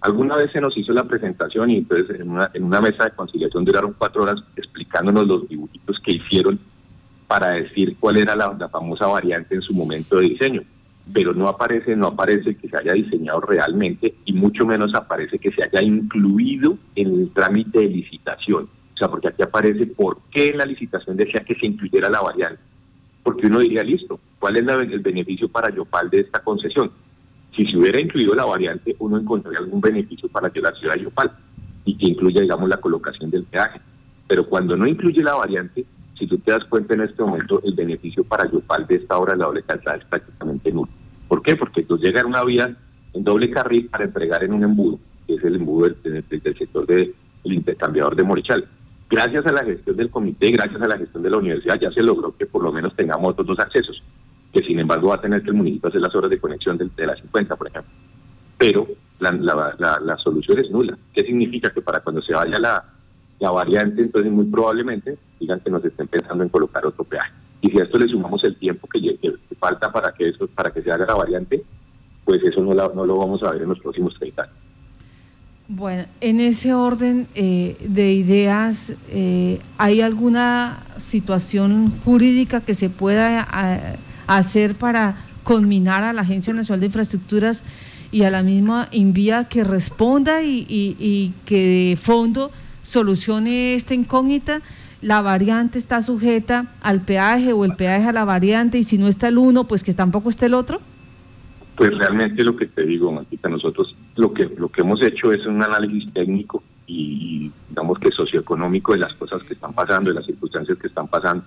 Alguna 0.00 0.36
vez 0.36 0.50
se 0.52 0.60
nos 0.60 0.76
hizo 0.76 0.92
la 0.92 1.04
presentación 1.04 1.70
y 1.70 1.78
entonces 1.78 2.20
en 2.20 2.30
una, 2.30 2.50
en 2.52 2.64
una 2.64 2.80
mesa 2.80 3.04
de 3.04 3.12
conciliación 3.12 3.64
duraron 3.64 3.94
cuatro 3.96 4.22
horas 4.24 4.42
explicándonos 4.56 5.26
los 5.26 5.48
dibujitos 5.48 5.98
que 6.04 6.16
hicieron 6.16 6.58
para 7.28 7.52
decir 7.52 7.96
cuál 7.98 8.18
era 8.18 8.34
la, 8.36 8.68
famosa 8.68 9.06
variante 9.06 9.54
en 9.54 9.62
su 9.62 9.74
momento 9.74 10.18
de 10.18 10.28
diseño. 10.28 10.62
Pero 11.12 11.32
no 11.32 11.48
aparece, 11.48 11.96
no 11.96 12.08
aparece 12.08 12.56
que 12.56 12.68
se 12.68 12.76
haya 12.76 12.92
diseñado 12.92 13.40
realmente 13.40 14.14
y 14.24 14.32
mucho 14.32 14.66
menos 14.66 14.92
aparece 14.94 15.38
que 15.38 15.50
se 15.52 15.62
haya 15.62 15.82
incluido 15.82 16.76
en 16.94 17.20
el 17.20 17.30
trámite 17.32 17.80
de 17.80 17.88
licitación. 17.88 18.68
O 18.94 18.98
sea, 18.98 19.08
porque 19.08 19.28
aquí 19.28 19.42
aparece 19.42 19.86
por 19.86 20.18
qué 20.30 20.50
en 20.50 20.58
la 20.58 20.66
licitación 20.66 21.16
decía 21.16 21.44
que 21.44 21.54
se 21.54 21.66
incluyera 21.66 22.10
la 22.10 22.20
variante 22.20 22.71
porque 23.22 23.46
uno 23.46 23.60
diría, 23.60 23.84
listo, 23.84 24.18
¿cuál 24.38 24.56
es 24.56 24.66
el 24.66 25.00
beneficio 25.00 25.48
para 25.48 25.70
Yopal 25.74 26.10
de 26.10 26.20
esta 26.20 26.40
concesión? 26.40 26.90
Si 27.56 27.66
se 27.66 27.76
hubiera 27.76 28.00
incluido 28.00 28.34
la 28.34 28.44
variante, 28.44 28.96
uno 28.98 29.18
encontraría 29.18 29.60
algún 29.60 29.80
beneficio 29.80 30.28
para 30.28 30.48
la 30.48 30.72
ciudad 30.72 30.94
de 30.94 31.02
Yopal 31.02 31.30
y 31.84 31.96
que 31.96 32.06
incluya, 32.06 32.40
digamos, 32.40 32.68
la 32.68 32.78
colocación 32.78 33.30
del 33.30 33.44
peaje. 33.44 33.80
Pero 34.26 34.48
cuando 34.48 34.76
no 34.76 34.86
incluye 34.86 35.22
la 35.22 35.34
variante, 35.34 35.84
si 36.18 36.26
tú 36.26 36.38
te 36.38 36.52
das 36.52 36.64
cuenta 36.64 36.94
en 36.94 37.02
este 37.02 37.22
momento, 37.22 37.60
el 37.64 37.74
beneficio 37.74 38.24
para 38.24 38.50
Yopal 38.50 38.86
de 38.86 38.96
esta 38.96 39.18
obra 39.18 39.34
de 39.34 39.40
la 39.40 39.46
doble 39.46 39.62
calzada 39.62 39.96
es 39.96 40.04
prácticamente 40.06 40.72
nulo. 40.72 40.90
¿Por 41.28 41.42
qué? 41.42 41.56
Porque 41.56 41.82
tú 41.82 41.98
llegas 41.98 42.24
a 42.24 42.26
una 42.26 42.44
vía 42.44 42.74
en 43.12 43.24
doble 43.24 43.50
carril 43.50 43.88
para 43.88 44.04
entregar 44.04 44.42
en 44.42 44.54
un 44.54 44.64
embudo, 44.64 44.98
que 45.26 45.34
es 45.34 45.44
el 45.44 45.56
embudo 45.56 45.90
del, 46.02 46.56
sector 46.58 46.86
del 46.86 47.14
intercambiador 47.44 48.16
de 48.16 48.22
Morichal 48.24 48.66
gracias 49.12 49.44
a 49.46 49.52
la 49.52 49.62
gestión 49.62 49.94
del 49.94 50.10
comité, 50.10 50.50
gracias 50.50 50.80
a 50.80 50.88
la 50.88 50.96
gestión 50.96 51.22
de 51.22 51.28
la 51.28 51.36
universidad, 51.36 51.78
ya 51.78 51.92
se 51.92 52.02
logró 52.02 52.34
que 52.34 52.46
por 52.46 52.64
lo 52.64 52.72
menos 52.72 52.96
tengamos 52.96 53.32
otros 53.32 53.46
dos 53.46 53.58
accesos, 53.58 54.02
que 54.50 54.62
sin 54.62 54.78
embargo 54.78 55.08
va 55.08 55.16
a 55.16 55.20
tener 55.20 55.42
que 55.42 55.50
el 55.50 55.56
municipio 55.56 55.90
hacer 55.90 56.00
las 56.00 56.14
horas 56.14 56.30
de 56.30 56.40
conexión 56.40 56.78
de, 56.78 56.88
de 56.96 57.06
las 57.06 57.20
50, 57.20 57.54
por 57.56 57.68
ejemplo. 57.68 57.92
Pero 58.56 58.88
la, 59.20 60.16
solución 60.22 60.58
es 60.58 60.70
nula. 60.70 60.96
¿Qué 61.12 61.24
significa? 61.24 61.70
Que 61.70 61.82
para 61.82 62.00
cuando 62.00 62.22
se 62.22 62.32
vaya 62.32 62.58
la, 62.58 62.84
la 63.38 63.50
variante, 63.50 64.02
entonces 64.02 64.32
muy 64.32 64.46
probablemente 64.46 65.18
digan 65.38 65.60
que 65.60 65.70
nos 65.70 65.84
estén 65.84 66.08
pensando 66.08 66.42
en 66.42 66.48
colocar 66.48 66.86
otro 66.86 67.04
peaje. 67.04 67.32
Y 67.60 67.70
si 67.70 67.80
a 67.80 67.84
esto 67.84 67.98
le 67.98 68.08
sumamos 68.08 68.42
el 68.44 68.56
tiempo 68.56 68.88
que, 68.88 69.18
falta 69.58 69.92
para 69.92 70.12
que 70.12 70.30
eso 70.30 70.48
para 70.48 70.72
que 70.72 70.82
se 70.82 70.90
haga 70.90 71.06
la 71.06 71.14
variante, 71.14 71.62
pues 72.24 72.42
eso 72.42 72.62
no, 72.62 72.72
no 72.72 73.06
lo 73.06 73.18
vamos 73.18 73.42
a 73.42 73.52
ver 73.52 73.62
en 73.62 73.68
los 73.68 73.78
próximos 73.78 74.14
30 74.18 74.42
años. 74.42 74.61
Bueno, 75.74 76.04
en 76.20 76.38
ese 76.40 76.74
orden 76.74 77.28
eh, 77.34 77.78
de 77.80 78.12
ideas, 78.12 78.92
eh, 79.08 79.58
¿hay 79.78 80.02
alguna 80.02 80.80
situación 80.98 81.94
jurídica 82.04 82.60
que 82.60 82.74
se 82.74 82.90
pueda 82.90 83.48
hacer 84.26 84.74
para 84.74 85.16
conminar 85.44 86.04
a 86.04 86.12
la 86.12 86.20
Agencia 86.20 86.52
Nacional 86.52 86.80
de 86.80 86.86
Infraestructuras 86.86 87.64
y 88.10 88.24
a 88.24 88.30
la 88.30 88.42
misma 88.42 88.88
Invía 88.92 89.44
que 89.44 89.64
responda 89.64 90.42
y, 90.42 91.32
que 91.46 91.56
de 91.56 91.96
fondo 91.96 92.50
solucione 92.82 93.74
esta 93.74 93.94
incógnita? 93.94 94.60
La 95.00 95.22
variante 95.22 95.78
está 95.78 96.02
sujeta 96.02 96.66
al 96.82 97.00
peaje 97.00 97.54
o 97.54 97.64
el 97.64 97.76
peaje 97.76 98.08
a 98.08 98.12
la 98.12 98.26
variante 98.26 98.76
y 98.76 98.84
si 98.84 98.98
no 98.98 99.08
está 99.08 99.28
el 99.28 99.38
uno, 99.38 99.64
pues 99.64 99.82
que 99.82 99.94
tampoco 99.94 100.28
esté 100.28 100.46
el 100.46 100.54
otro? 100.54 100.82
Pues 101.76 101.96
realmente 101.96 102.44
lo 102.44 102.54
que 102.54 102.66
te 102.66 102.82
digo, 102.84 103.10
Matita, 103.12 103.48
nosotros 103.48 103.94
lo 104.16 104.32
que 104.32 104.44
lo 104.56 104.68
que 104.68 104.82
hemos 104.82 105.02
hecho 105.02 105.32
es 105.32 105.46
un 105.46 105.62
análisis 105.62 106.12
técnico 106.12 106.62
y 106.86 107.50
digamos 107.68 107.98
que 107.98 108.10
socioeconómico 108.10 108.92
de 108.92 108.98
las 108.98 109.14
cosas 109.14 109.42
que 109.44 109.54
están 109.54 109.72
pasando, 109.72 110.10
de 110.10 110.16
las 110.16 110.26
circunstancias 110.26 110.78
que 110.78 110.88
están 110.88 111.08
pasando. 111.08 111.44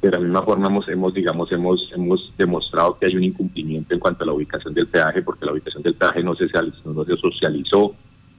De 0.00 0.10
la 0.10 0.18
misma 0.18 0.42
forma 0.42 0.68
hemos, 0.68 0.88
hemos 0.88 1.12
digamos, 1.12 1.52
hemos, 1.52 1.92
hemos 1.94 2.32
demostrado 2.38 2.96
que 2.98 3.06
hay 3.06 3.16
un 3.16 3.24
incumplimiento 3.24 3.92
en 3.92 4.00
cuanto 4.00 4.24
a 4.24 4.28
la 4.28 4.32
ubicación 4.32 4.72
del 4.72 4.86
peaje, 4.86 5.20
porque 5.20 5.44
la 5.44 5.52
ubicación 5.52 5.82
del 5.82 5.94
peaje 5.94 6.22
no 6.22 6.34
se, 6.34 6.46
no 6.86 7.04
se 7.04 7.16
socializó, 7.18 7.94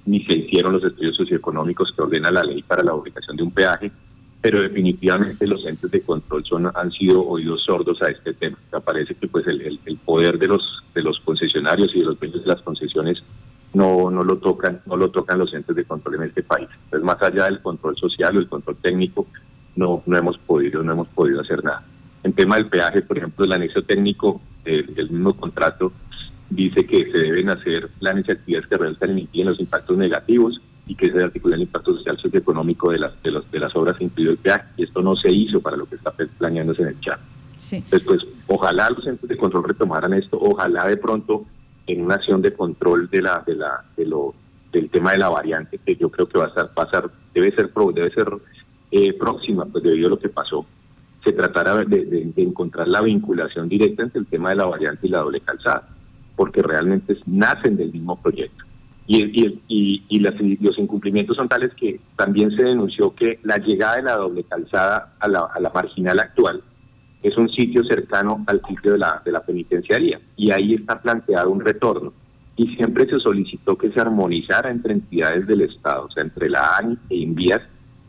ni 0.06 0.26
se 0.26 0.38
hicieron 0.38 0.74
los 0.74 0.84
estudios 0.84 1.16
socioeconómicos 1.16 1.94
que 1.96 2.02
ordena 2.02 2.32
la 2.32 2.44
ley 2.44 2.64
para 2.64 2.84
la 2.84 2.96
ubicación 2.96 3.38
de 3.38 3.44
un 3.44 3.52
peaje 3.52 3.92
pero 4.42 4.62
definitivamente 4.62 5.46
los 5.46 5.66
entes 5.66 5.92
de 5.92 6.02
control 6.02 6.44
son, 6.46 6.72
han 6.74 6.92
sido 6.92 7.24
oídos 7.26 7.64
sordos 7.64 8.02
a 8.02 8.08
este 8.08 8.34
tema. 8.34 8.58
Me 8.74 8.82
parece 8.82 9.14
que 9.14 9.28
pues 9.28 9.46
el, 9.48 9.80
el, 9.86 9.98
poder 9.98 10.40
de 10.40 10.48
los 10.48 10.84
de 10.96 11.04
los 11.04 11.20
concesionarios 11.20 11.96
y 11.96 12.00
de 12.00 12.06
los 12.06 12.20
dueños 12.20 12.42
de 12.42 12.48
las 12.48 12.62
concesiones 12.62 13.24
no 13.74 14.10
no 14.10 14.24
lo 14.24 14.38
tocan 14.38 14.82
no 14.88 14.98
lo 14.98 15.10
tocan 15.12 15.40
los 15.40 15.54
entes 15.54 15.76
de 15.76 15.86
control 15.86 16.16
en 16.16 16.24
este 16.24 16.42
país. 16.42 16.68
Entonces 16.86 17.06
más 17.06 17.22
allá 17.22 17.46
del 17.46 17.62
control 17.62 17.96
social 17.96 18.36
o 18.36 18.40
el 18.40 18.50
control 18.50 18.78
técnico 18.82 19.28
no 19.76 20.02
no 20.08 20.18
hemos 20.18 20.38
podido 20.40 20.82
no 20.82 20.94
hemos 20.94 21.08
podido 21.10 21.42
hacer 21.42 21.64
nada. 21.64 21.84
En 22.24 22.34
tema 22.34 22.56
del 22.56 22.68
peaje, 22.68 23.02
por 23.02 23.18
ejemplo, 23.18 23.46
el 23.46 23.52
anexo 23.52 23.84
técnico 23.84 24.42
del 24.64 25.10
mismo 25.10 25.36
contrato 25.36 25.92
dice 26.50 26.86
que 26.86 27.12
se 27.12 27.18
deben 27.18 27.50
hacer 27.50 27.90
planes 28.00 28.26
y 28.28 28.32
actividades 28.32 28.68
que 28.68 28.78
realizan 28.78 29.12
y 29.12 29.14
mitiguen 29.14 29.48
los 29.50 29.60
impactos 29.60 29.98
negativos 29.98 30.62
y 30.92 30.96
que 30.96 31.10
se 31.10 31.24
articula 31.24 31.56
el 31.56 31.62
impacto 31.62 31.96
social 31.96 32.18
socioeconómico 32.18 32.92
de 32.92 33.00
las 33.00 33.24
de, 33.24 33.32
los, 33.32 33.50
de 33.50 33.60
las 33.60 33.74
obras 33.78 33.96
incluido 34.02 34.34
el 34.34 34.38
peaje. 34.38 34.66
Y 34.76 34.84
esto 34.84 35.02
no 35.02 35.16
se 35.16 35.32
hizo 35.32 35.62
para 35.62 35.78
lo 35.78 35.86
que 35.86 35.96
está 35.96 36.12
planeándose 36.12 36.82
en 36.82 36.90
el 36.90 37.00
chat. 37.00 37.18
Sí. 37.58 37.78
Entonces, 37.90 38.28
ojalá 38.48 38.90
los 38.90 39.08
entes 39.08 39.30
de 39.30 39.38
control 39.38 39.64
retomaran 39.64 40.14
esto, 40.14 40.38
ojalá 40.38 40.86
de 40.90 40.98
pronto 40.98 41.46
en 41.88 42.02
una 42.04 42.16
acción 42.16 42.42
de 42.42 42.54
control 42.54 43.10
de 43.10 43.22
la 43.22 43.42
de 43.48 43.56
la 43.56 43.86
de 43.96 44.06
lo 44.06 44.34
del 44.74 44.90
tema 44.90 45.14
de 45.14 45.20
la 45.20 45.30
variante 45.30 45.78
que 45.78 45.96
yo 45.96 46.10
creo 46.10 46.28
que 46.28 46.38
va 46.38 46.46
a 46.46 46.50
estar 46.50 46.74
pasar 46.74 47.10
debe 47.34 47.56
ser 47.56 47.72
debe 47.94 48.12
ser 48.12 48.28
eh, 48.92 49.14
próxima 49.14 49.66
pues 49.66 49.84
debido 49.86 50.08
a 50.08 50.10
lo 50.12 50.20
que 50.20 50.30
pasó 50.30 50.66
se 51.24 51.32
tratará 51.32 51.78
de, 51.78 51.86
de, 52.06 52.34
encontrar 52.38 52.88
la 52.88 53.02
vinculación 53.02 53.70
directa 53.70 54.04
entre 54.04 54.20
el 54.20 54.28
tema 54.28 54.50
de 54.50 54.56
la 54.58 54.66
variante 54.66 55.08
y 55.08 55.10
la 55.10 55.20
doble 55.20 55.40
calzada 55.40 55.88
porque 56.36 56.62
realmente 56.62 57.18
nacen 57.26 57.78
del 57.78 57.92
mismo 57.92 58.22
proyecto 58.22 58.64
y, 59.18 59.62
y, 59.68 60.04
y, 60.08 60.20
los 60.20 60.80
incumplimientos 60.80 61.36
son 61.36 61.50
tales 61.50 61.74
que 61.76 62.00
también 62.16 62.50
se 62.56 62.64
denunció 62.64 63.14
que 63.14 63.40
la 63.44 63.58
llegada 63.58 63.98
de 63.98 64.04
la 64.04 64.14
doble 64.16 64.46
calzada 64.46 65.16
a 65.20 65.28
la, 65.28 65.50
a 65.54 65.60
la 65.60 65.70
marginal 65.70 66.18
actual 66.18 66.64
es 67.22 67.36
un 67.38 67.50
sitio 67.50 67.84
cercano 67.84 68.42
al 68.48 68.62
sitio 68.66 68.94
de 68.94 69.00
la, 69.00 69.22
de 69.26 69.34
la 69.34 69.42
penitenciaría 69.42 70.22
y 70.38 70.52
ahí 70.52 70.76
está 70.76 71.02
planteado 71.02 71.52
un 71.52 71.60
retorno. 71.60 72.14
Y 72.56 72.74
siempre 72.76 73.06
se 73.06 73.20
solicitó 73.20 73.78
que 73.78 73.92
se 73.92 74.00
armonizara 74.00 74.72
entre 74.72 74.94
entidades 74.94 75.46
del 75.46 75.62
Estado, 75.62 76.06
o 76.06 76.12
sea, 76.12 76.24
entre 76.24 76.50
la 76.50 76.78
ANI 76.78 76.98
e 77.10 77.16
Invías, 77.18 77.62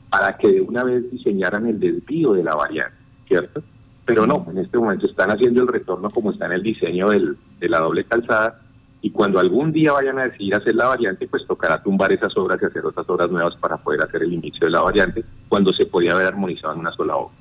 para 0.08 0.36
que 0.36 0.52
de 0.52 0.60
una 0.60 0.84
vez 0.84 1.10
diseñaran 1.10 1.66
el 1.66 1.80
desvío 1.80 2.34
de 2.34 2.44
la 2.44 2.54
variante, 2.54 2.96
¿cierto? 3.26 3.62
Pero 4.04 4.24
no, 4.26 4.46
en 4.48 4.58
este 4.58 4.78
momento 4.78 5.06
están 5.06 5.30
haciendo 5.30 5.62
el 5.62 5.68
retorno 5.68 6.08
como 6.10 6.30
está 6.30 6.46
en 6.46 6.52
el 6.52 6.62
diseño 6.62 7.08
del, 7.08 7.36
de 7.58 7.68
la 7.68 7.80
doble 7.80 8.04
calzada 8.04 8.61
y 9.02 9.10
cuando 9.10 9.40
algún 9.40 9.72
día 9.72 9.92
vayan 9.92 10.18
a 10.20 10.24
decidir 10.24 10.54
hacer 10.54 10.76
la 10.76 10.86
variante, 10.86 11.26
pues 11.26 11.44
tocará 11.46 11.82
tumbar 11.82 12.12
esas 12.12 12.34
obras 12.36 12.58
y 12.62 12.66
hacer 12.66 12.86
otras 12.86 13.06
obras 13.08 13.28
nuevas 13.30 13.54
para 13.56 13.76
poder 13.76 14.02
hacer 14.02 14.22
el 14.22 14.32
inicio 14.32 14.66
de 14.66 14.70
la 14.70 14.80
variante 14.80 15.24
cuando 15.48 15.72
se 15.72 15.86
podía 15.86 16.12
haber 16.12 16.28
armonizado 16.28 16.72
en 16.74 16.80
una 16.80 16.92
sola 16.92 17.16
obra. 17.16 17.34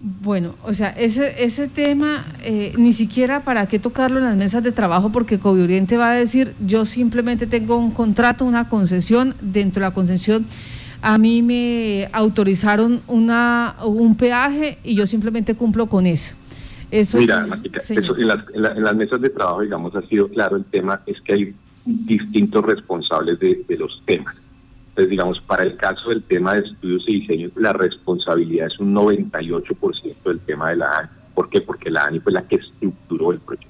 Bueno, 0.00 0.54
o 0.62 0.74
sea, 0.74 0.90
ese, 0.90 1.42
ese 1.42 1.66
tema 1.66 2.24
eh, 2.44 2.72
ni 2.76 2.92
siquiera 2.92 3.40
para 3.40 3.66
qué 3.66 3.80
tocarlo 3.80 4.18
en 4.18 4.26
las 4.26 4.36
mesas 4.36 4.62
de 4.62 4.70
trabajo 4.70 5.10
porque 5.10 5.40
Oriente 5.42 5.96
va 5.96 6.12
a 6.12 6.14
decir, 6.14 6.54
yo 6.64 6.84
simplemente 6.84 7.48
tengo 7.48 7.76
un 7.78 7.90
contrato, 7.90 8.44
una 8.44 8.68
concesión, 8.68 9.34
dentro 9.40 9.80
de 9.80 9.88
la 9.88 9.94
concesión 9.94 10.46
a 11.00 11.16
mí 11.16 11.42
me 11.42 12.08
autorizaron 12.12 13.02
una, 13.06 13.76
un 13.84 14.16
peaje 14.16 14.78
y 14.82 14.94
yo 14.94 15.06
simplemente 15.06 15.54
cumplo 15.54 15.86
con 15.86 16.06
eso. 16.06 16.34
Eso 16.90 17.18
Mira, 17.18 17.46
en, 17.46 18.82
las, 18.82 18.96
mesas 18.96 19.20
de 19.20 19.28
trabajo, 19.28 19.60
digamos, 19.60 19.94
ha 19.94 20.02
sido 20.02 20.28
claro 20.28 20.56
el 20.56 20.64
tema, 20.64 21.02
es 21.06 21.20
que 21.20 21.32
hay 21.34 21.54
distintos 21.84 22.64
responsables 22.64 23.38
de, 23.40 23.64
los 23.78 24.02
temas. 24.06 24.34
Entonces, 24.90 25.10
digamos, 25.10 25.40
para 25.42 25.64
el 25.64 25.76
caso 25.76 26.08
del 26.08 26.22
tema 26.22 26.54
de 26.54 26.66
estudios 26.66 27.04
y 27.06 27.20
diseños, 27.20 27.52
la 27.56 27.72
responsabilidad 27.72 28.68
es 28.68 28.78
un 28.78 28.94
98% 28.94 30.16
del 30.24 30.40
tema 30.40 30.70
de 30.70 30.76
la 30.76 30.90
ANI. 30.98 31.08
¿Por 31.34 31.50
qué? 31.50 31.60
Porque 31.60 31.90
la 31.90 32.06
ANI 32.06 32.20
fue 32.20 32.32
la 32.32 32.42
que 32.42 32.56
estructuró 32.56 33.32
el 33.32 33.38
proyecto. 33.38 33.68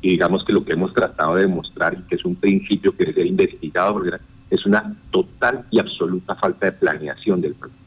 Y 0.00 0.10
digamos 0.10 0.44
que 0.44 0.52
lo 0.52 0.64
que 0.64 0.72
hemos 0.72 0.94
tratado 0.94 1.34
de 1.34 1.42
demostrar, 1.42 1.94
y 1.94 2.08
que 2.08 2.14
es 2.14 2.24
un 2.24 2.36
principio 2.36 2.96
que 2.96 3.06
debe 3.06 3.14
ser 3.14 3.26
investigado, 3.26 4.02
es 4.50 4.64
una 4.64 4.96
total 5.10 5.66
y 5.70 5.80
absoluta 5.80 6.36
falta 6.36 6.66
de 6.66 6.72
planeación 6.72 7.40
del 7.40 7.54
proyecto. 7.54 7.85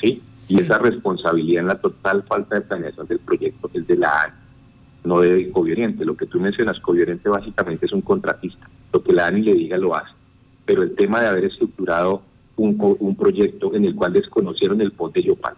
¿Sí? 0.00 0.22
Y 0.48 0.60
esa 0.60 0.78
responsabilidad 0.78 1.62
en 1.62 1.68
la 1.68 1.80
total 1.80 2.22
falta 2.22 2.54
de 2.54 2.60
planeación 2.62 3.06
del 3.06 3.18
proyecto 3.18 3.70
es 3.72 3.86
de 3.86 3.96
la 3.96 4.20
ANI, 4.22 4.34
no 5.04 5.20
de 5.20 5.50
Covioriente. 5.50 6.04
Lo 6.04 6.16
que 6.16 6.26
tú 6.26 6.38
mencionas, 6.40 6.78
Covioriente 6.80 7.28
básicamente 7.28 7.86
es 7.86 7.92
un 7.92 8.02
contratista. 8.02 8.68
Lo 8.92 9.02
que 9.02 9.12
la 9.12 9.26
ANI 9.26 9.42
le 9.42 9.54
diga 9.54 9.76
lo 9.76 9.96
hace. 9.96 10.12
Pero 10.64 10.82
el 10.82 10.94
tema 10.94 11.20
de 11.20 11.28
haber 11.28 11.44
estructurado 11.46 12.22
un, 12.56 12.76
un 13.00 13.16
proyecto 13.16 13.74
en 13.74 13.84
el 13.84 13.94
cual 13.94 14.12
desconocieron 14.12 14.80
el 14.80 14.92
POT 14.92 15.14
de 15.14 15.22
Yopal, 15.24 15.54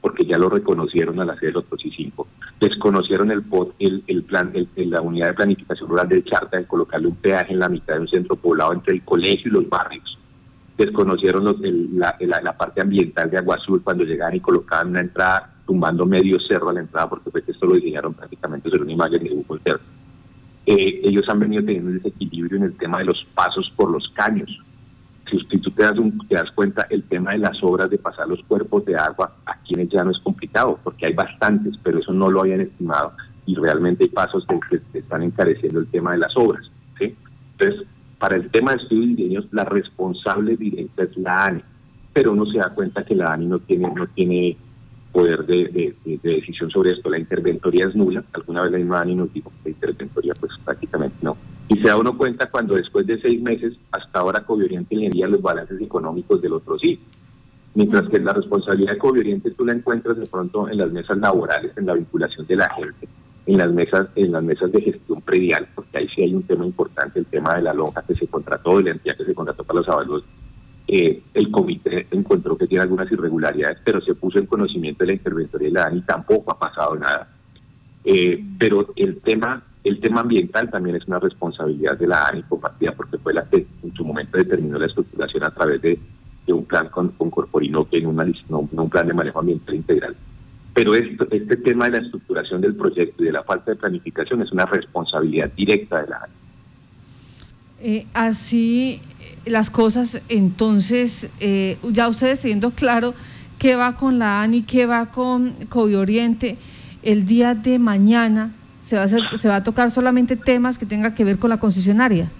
porque 0.00 0.24
ya 0.24 0.38
lo 0.38 0.48
reconocieron 0.48 1.20
al 1.20 1.30
hacer 1.30 1.50
el 1.50 1.56
otro 1.58 1.78
C5, 1.78 2.26
desconocieron 2.60 3.30
el 3.30 3.42
POT, 3.42 3.74
el, 3.78 4.02
el 4.06 4.22
plan, 4.24 4.52
el, 4.54 4.68
la 4.90 5.00
unidad 5.00 5.28
de 5.28 5.34
planificación 5.34 5.88
rural 5.88 6.08
del 6.08 6.24
Charta, 6.24 6.58
de 6.58 6.66
colocarle 6.66 7.06
un 7.06 7.16
peaje 7.16 7.52
en 7.52 7.60
la 7.60 7.68
mitad 7.68 7.94
de 7.94 8.00
un 8.00 8.08
centro 8.08 8.36
poblado 8.36 8.72
entre 8.72 8.94
el 8.94 9.02
colegio 9.02 9.50
y 9.50 9.54
los 9.54 9.68
barrios 9.68 10.18
desconocieron 10.86 11.44
la, 11.92 12.16
la, 12.20 12.56
parte 12.56 12.80
ambiental 12.82 13.30
de 13.30 13.38
Agua 13.38 13.56
Azul 13.56 13.82
cuando 13.82 14.04
llegaban 14.04 14.36
y 14.36 14.40
colocaban 14.40 14.88
una 14.88 15.00
entrada 15.00 15.54
tumbando 15.66 16.06
medio 16.06 16.38
cerro 16.40 16.70
a 16.70 16.72
la 16.72 16.80
entrada 16.80 17.08
porque 17.08 17.30
fue 17.30 17.42
que 17.42 17.52
esto 17.52 17.66
lo 17.66 17.74
diseñaron 17.74 18.14
prácticamente 18.14 18.68
sobre 18.70 18.82
una 18.82 18.92
imagen 18.92 19.22
de 19.22 19.30
Google 19.30 19.60
Earth. 19.64 19.82
Eh, 20.66 21.00
ellos 21.04 21.22
han 21.28 21.40
venido 21.40 21.64
teniendo 21.64 21.90
un 21.90 21.96
desequilibrio 21.96 22.58
en 22.58 22.64
el 22.64 22.76
tema 22.76 22.98
de 22.98 23.06
los 23.06 23.26
pasos 23.34 23.72
por 23.76 23.90
los 23.90 24.08
caños. 24.14 24.50
Si, 25.30 25.58
tú 25.58 25.70
te 25.70 25.82
das, 25.82 25.94
te 26.28 26.34
das 26.34 26.50
cuenta, 26.54 26.86
el 26.90 27.04
tema 27.04 27.32
de 27.32 27.38
las 27.38 27.62
obras 27.62 27.88
de 27.88 27.96
pasar 27.96 28.28
los 28.28 28.42
cuerpos 28.42 28.84
de 28.84 28.96
agua 28.96 29.34
a 29.46 29.56
quienes 29.62 29.88
ya 29.88 30.04
no 30.04 30.10
es 30.10 30.18
complicado, 30.18 30.78
porque 30.84 31.06
hay 31.06 31.14
bastantes, 31.14 31.74
pero 31.82 32.00
eso 32.00 32.12
no 32.12 32.30
lo 32.30 32.40
habían 32.40 32.60
estimado 32.60 33.12
y 33.46 33.54
realmente 33.56 34.04
hay 34.04 34.10
pasos 34.10 34.46
que, 34.46 34.80
que 34.92 34.98
están 34.98 35.22
encareciendo 35.22 35.80
el 35.80 35.86
tema 35.86 36.12
de 36.12 36.18
las 36.18 36.36
obras. 36.36 36.70
¿sí? 36.98 37.16
Entonces, 37.58 37.86
para 38.22 38.36
el 38.36 38.48
tema 38.52 38.70
de 38.70 38.80
estudios 38.80 39.16
diseños, 39.16 39.46
la 39.50 39.64
responsable 39.64 40.56
directa 40.56 41.02
es 41.02 41.16
la 41.16 41.46
ANI, 41.46 41.60
pero 42.12 42.30
uno 42.30 42.46
se 42.46 42.58
da 42.58 42.72
cuenta 42.72 43.04
que 43.04 43.16
la 43.16 43.32
ANI 43.32 43.46
no 43.46 43.58
tiene, 43.58 43.90
no 43.92 44.06
tiene 44.06 44.56
poder 45.10 45.44
de, 45.44 45.96
decisión 46.22 46.70
sobre 46.70 46.92
esto. 46.92 47.10
La 47.10 47.18
interventoría 47.18 47.88
es 47.88 47.96
nula. 47.96 48.22
Alguna 48.32 48.62
vez 48.62 48.70
la 48.70 48.78
misma 48.78 49.00
ANI 49.00 49.16
nos 49.16 49.32
dijo 49.32 49.50
que 49.50 49.70
la 49.70 49.74
interventoría 49.74 50.34
pues 50.38 50.52
prácticamente 50.64 51.16
no. 51.20 51.36
Y 51.66 51.78
se 51.78 51.88
da 51.88 51.96
uno 51.96 52.16
cuenta 52.16 52.48
cuando 52.48 52.76
después 52.76 53.08
de 53.08 53.20
seis 53.20 53.42
meses, 53.42 53.74
hasta 53.90 54.20
ahora 54.20 54.44
Covioriente 54.44 54.94
le 54.94 55.06
envía 55.06 55.26
los 55.26 55.42
balances 55.42 55.80
económicos 55.80 56.40
del 56.40 56.52
otro 56.52 56.78
sí. 56.78 57.00
Mientras 57.74 58.08
que 58.08 58.20
la 58.20 58.34
responsabilidad 58.34 58.92
de 58.92 58.98
Covioriente 58.98 59.50
tú 59.50 59.64
la 59.64 59.72
encuentras 59.72 60.16
de 60.16 60.26
pronto 60.26 60.68
en 60.68 60.78
las 60.78 60.92
mesas 60.92 61.18
laborales, 61.18 61.76
en 61.76 61.86
la 61.86 61.94
vinculación 61.94 62.46
de 62.46 62.54
la 62.54 62.72
gente 62.72 63.08
en 63.46 63.58
las 63.58 63.72
mesas 63.72 64.08
en 64.14 64.32
las 64.32 64.42
mesas 64.42 64.70
de 64.70 64.80
gestión 64.80 65.20
predial, 65.20 65.68
porque 65.74 65.98
ahí 65.98 66.08
sí 66.14 66.22
hay 66.22 66.34
un 66.34 66.44
tema 66.44 66.64
importante, 66.64 67.18
el 67.18 67.26
tema 67.26 67.56
de 67.56 67.62
la 67.62 67.74
lonja 67.74 68.02
que 68.02 68.14
se 68.14 68.26
contrató, 68.26 68.78
de 68.78 68.84
la 68.84 68.90
entidad 68.90 69.16
que 69.16 69.24
se 69.24 69.34
contrató 69.34 69.64
para 69.64 69.80
los 69.80 69.88
avalos. 69.88 70.24
Eh, 70.86 71.22
el 71.34 71.50
comité 71.50 72.06
encontró 72.10 72.56
que 72.56 72.66
tiene 72.66 72.82
algunas 72.82 73.10
irregularidades, 73.10 73.78
pero 73.84 74.00
se 74.00 74.14
puso 74.14 74.38
en 74.38 74.46
conocimiento 74.46 75.04
de 75.04 75.08
la 75.08 75.12
interventoría 75.14 75.68
de 75.68 75.74
la 75.74 75.86
ANI, 75.86 76.02
tampoco 76.02 76.52
ha 76.52 76.58
pasado 76.58 76.96
nada. 76.96 77.28
Eh, 78.04 78.44
pero 78.58 78.92
el 78.96 79.20
tema 79.20 79.62
el 79.84 80.00
tema 80.00 80.20
ambiental 80.20 80.70
también 80.70 80.96
es 80.96 81.06
una 81.08 81.18
responsabilidad 81.18 81.98
de 81.98 82.06
la 82.06 82.26
ANI 82.26 82.42
compartida 82.44 82.92
porque 82.92 83.18
fue 83.18 83.34
la 83.34 83.44
que 83.44 83.66
en 83.82 83.92
su 83.94 84.04
momento 84.04 84.38
determinó 84.38 84.78
la 84.78 84.86
estructuración 84.86 85.42
a 85.42 85.50
través 85.50 85.82
de, 85.82 85.98
un 86.48 86.64
plan 86.64 86.88
con, 86.88 87.08
con 87.10 87.30
Corporino 87.30 87.88
que 87.88 87.98
en 87.98 88.06
una, 88.06 88.26
no, 88.48 88.68
un 88.70 88.90
plan 88.90 89.06
de 89.06 89.14
manejo 89.14 89.40
ambiental 89.40 89.74
integral. 89.74 90.14
Pero 90.74 90.94
esto, 90.94 91.26
este 91.30 91.56
tema 91.56 91.86
de 91.86 91.98
la 91.98 92.04
estructuración 92.04 92.60
del 92.60 92.74
proyecto 92.74 93.22
y 93.22 93.26
de 93.26 93.32
la 93.32 93.42
falta 93.42 93.72
de 93.72 93.76
planificación 93.76 94.40
es 94.42 94.52
una 94.52 94.66
responsabilidad 94.66 95.50
directa 95.54 96.02
de 96.02 96.08
la 96.08 96.16
ANI. 96.16 96.32
Eh, 97.84 98.06
así 98.14 99.00
las 99.44 99.70
cosas, 99.70 100.22
entonces, 100.28 101.30
eh, 101.40 101.78
ya 101.90 102.08
ustedes 102.08 102.40
teniendo 102.40 102.70
claro 102.70 103.14
qué 103.58 103.76
va 103.76 103.96
con 103.96 104.18
la 104.18 104.42
ANI, 104.42 104.62
qué 104.62 104.86
va 104.86 105.06
con 105.06 105.54
Oriente, 105.74 106.56
el 107.02 107.26
día 107.26 107.54
de 107.54 107.78
mañana 107.78 108.52
se 108.80 108.96
va, 108.96 109.02
a 109.02 109.04
hacer, 109.06 109.22
se 109.36 109.48
va 109.48 109.56
a 109.56 109.64
tocar 109.64 109.90
solamente 109.90 110.36
temas 110.36 110.78
que 110.78 110.86
tengan 110.86 111.14
que 111.14 111.24
ver 111.24 111.38
con 111.38 111.50
la 111.50 111.58
concesionaria. 111.58 112.30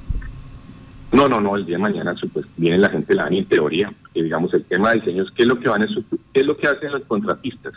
No, 1.10 1.28
no, 1.28 1.40
no, 1.40 1.56
el 1.56 1.66
día 1.66 1.76
de 1.76 1.82
mañana 1.82 2.14
pues, 2.32 2.46
viene 2.56 2.78
la 2.78 2.88
gente 2.88 3.08
de 3.08 3.14
la 3.16 3.26
ANI 3.26 3.38
en 3.38 3.46
teoría, 3.46 3.92
que 4.14 4.22
digamos 4.22 4.54
el 4.54 4.64
tema 4.64 4.90
de 4.90 5.00
diseños, 5.00 5.30
¿qué 5.36 5.42
es 5.42 5.48
lo 5.48 5.58
que 5.58 5.68
van 5.68 5.82
a 5.82 5.86
qué 5.86 6.40
es 6.40 6.46
lo 6.46 6.56
que 6.56 6.68
hacen 6.68 6.92
los 6.92 7.02
contratistas? 7.02 7.74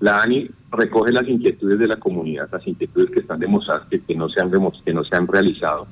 La 0.00 0.22
ANI 0.22 0.48
recoge 0.70 1.12
las 1.12 1.28
inquietudes 1.28 1.78
de 1.78 1.88
la 1.88 1.96
comunidad, 1.96 2.48
las 2.52 2.66
inquietudes 2.66 3.10
que 3.10 3.20
están 3.20 3.40
demostradas 3.40 3.88
que, 3.88 4.14
no, 4.14 4.28
se 4.28 4.40
han, 4.40 4.50
que 4.84 4.94
no 4.94 5.04
se 5.04 5.16
han 5.16 5.26
realizado, 5.26 5.86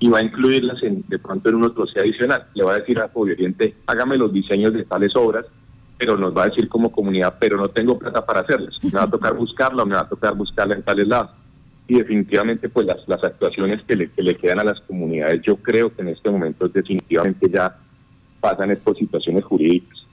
y 0.00 0.08
va 0.08 0.18
a 0.18 0.24
incluirlas 0.24 0.82
en, 0.82 1.04
de 1.08 1.18
pronto 1.18 1.48
en 1.48 1.56
un 1.56 1.64
otro 1.64 1.84
adicional. 1.96 2.46
Le 2.54 2.64
va 2.64 2.72
a 2.72 2.78
decir 2.78 2.98
a 2.98 3.10
Oriente, 3.14 3.76
hágame 3.86 4.16
los 4.16 4.32
diseños 4.32 4.72
de 4.72 4.84
tales 4.84 5.14
obras, 5.14 5.46
pero 5.96 6.16
nos 6.16 6.36
va 6.36 6.44
a 6.44 6.48
decir 6.48 6.68
como 6.68 6.90
comunidad, 6.90 7.36
pero 7.38 7.56
no 7.56 7.68
tengo 7.68 7.98
plata 7.98 8.26
para 8.26 8.40
hacerlas. 8.40 8.76
Me 8.82 8.90
va 8.90 9.04
a 9.04 9.10
tocar 9.10 9.34
buscarla, 9.34 9.84
me 9.84 9.94
va 9.94 10.00
a 10.00 10.08
tocar 10.08 10.34
buscarla 10.34 10.74
en 10.74 10.82
tales 10.82 11.06
lados. 11.06 11.30
Y 11.86 11.98
definitivamente, 11.98 12.68
pues 12.68 12.86
las, 12.86 13.06
las 13.06 13.22
actuaciones 13.22 13.82
que 13.84 13.94
le, 13.94 14.10
que 14.10 14.22
le 14.22 14.36
quedan 14.36 14.60
a 14.60 14.64
las 14.64 14.80
comunidades, 14.80 15.42
yo 15.42 15.56
creo 15.56 15.94
que 15.94 16.02
en 16.02 16.08
este 16.08 16.30
momento 16.30 16.66
definitivamente 16.68 17.48
ya 17.48 17.76
pasan 18.40 18.72
estas 18.72 18.96
situaciones 18.96 19.44
jurídicas. 19.44 20.06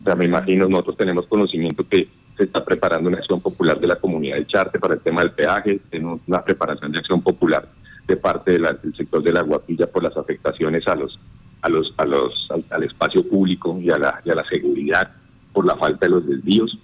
O 0.00 0.04
sea, 0.04 0.14
me 0.14 0.26
imagino, 0.26 0.68
nosotros 0.68 0.98
tenemos 0.98 1.26
conocimiento 1.26 1.86
que 1.88 2.08
se 2.36 2.44
está 2.44 2.64
preparando 2.64 3.08
una 3.08 3.18
acción 3.18 3.40
popular 3.40 3.80
de 3.80 3.86
la 3.86 3.96
comunidad 3.96 4.36
de 4.36 4.46
Charte 4.46 4.78
para 4.78 4.94
el 4.94 5.00
tema 5.00 5.22
del 5.22 5.32
peaje, 5.32 5.80
tenemos 5.90 6.20
una 6.26 6.44
preparación 6.44 6.92
de 6.92 6.98
acción 6.98 7.22
popular 7.22 7.66
de 8.06 8.16
parte 8.16 8.52
del 8.52 8.66
sector 8.96 9.22
de 9.22 9.32
la 9.32 9.42
guapilla 9.42 9.86
por 9.86 10.02
las 10.02 10.16
afectaciones 10.16 10.86
a 10.86 10.94
los 10.94 11.18
a 11.62 11.68
los 11.68 11.92
a 11.96 12.04
los 12.04 12.48
al, 12.70 12.82
espacio 12.84 13.28
público 13.28 13.78
y 13.80 13.90
a 13.90 13.98
la 13.98 14.20
y 14.24 14.30
a 14.30 14.34
la 14.34 14.44
seguridad 14.44 15.10
por 15.52 15.66
la 15.66 15.76
falta 15.76 16.06
de 16.06 16.12
los 16.12 16.26
desvíos. 16.26 16.78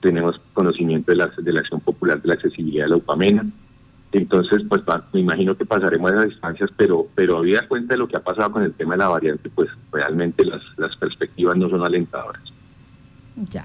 Tenemos 0.00 0.40
conocimiento 0.52 1.10
de 1.10 1.16
la, 1.16 1.32
de 1.36 1.52
la 1.52 1.60
acción 1.60 1.80
popular 1.80 2.22
de 2.22 2.28
la 2.28 2.34
accesibilidad 2.34 2.84
de 2.84 2.90
la 2.90 2.96
UPAMENA. 2.96 3.46
Entonces 4.12 4.62
pues 4.68 4.82
me 5.12 5.20
imagino 5.20 5.56
que 5.56 5.64
pasaremos 5.64 6.12
a 6.12 6.16
esas 6.16 6.28
distancias 6.28 6.70
pero 6.76 7.08
pero 7.14 7.38
habida 7.38 7.66
cuenta 7.66 7.94
de 7.94 7.98
lo 7.98 8.06
que 8.06 8.16
ha 8.16 8.22
pasado 8.22 8.52
con 8.52 8.62
el 8.62 8.74
tema 8.74 8.94
de 8.94 8.98
la 8.98 9.08
variante 9.08 9.50
pues 9.50 9.68
realmente 9.90 10.44
las 10.44 10.62
las 10.76 10.94
perspectivas 10.96 11.56
no 11.56 11.68
son 11.68 11.84
alentadoras. 11.84 12.42
Ya 13.50 13.64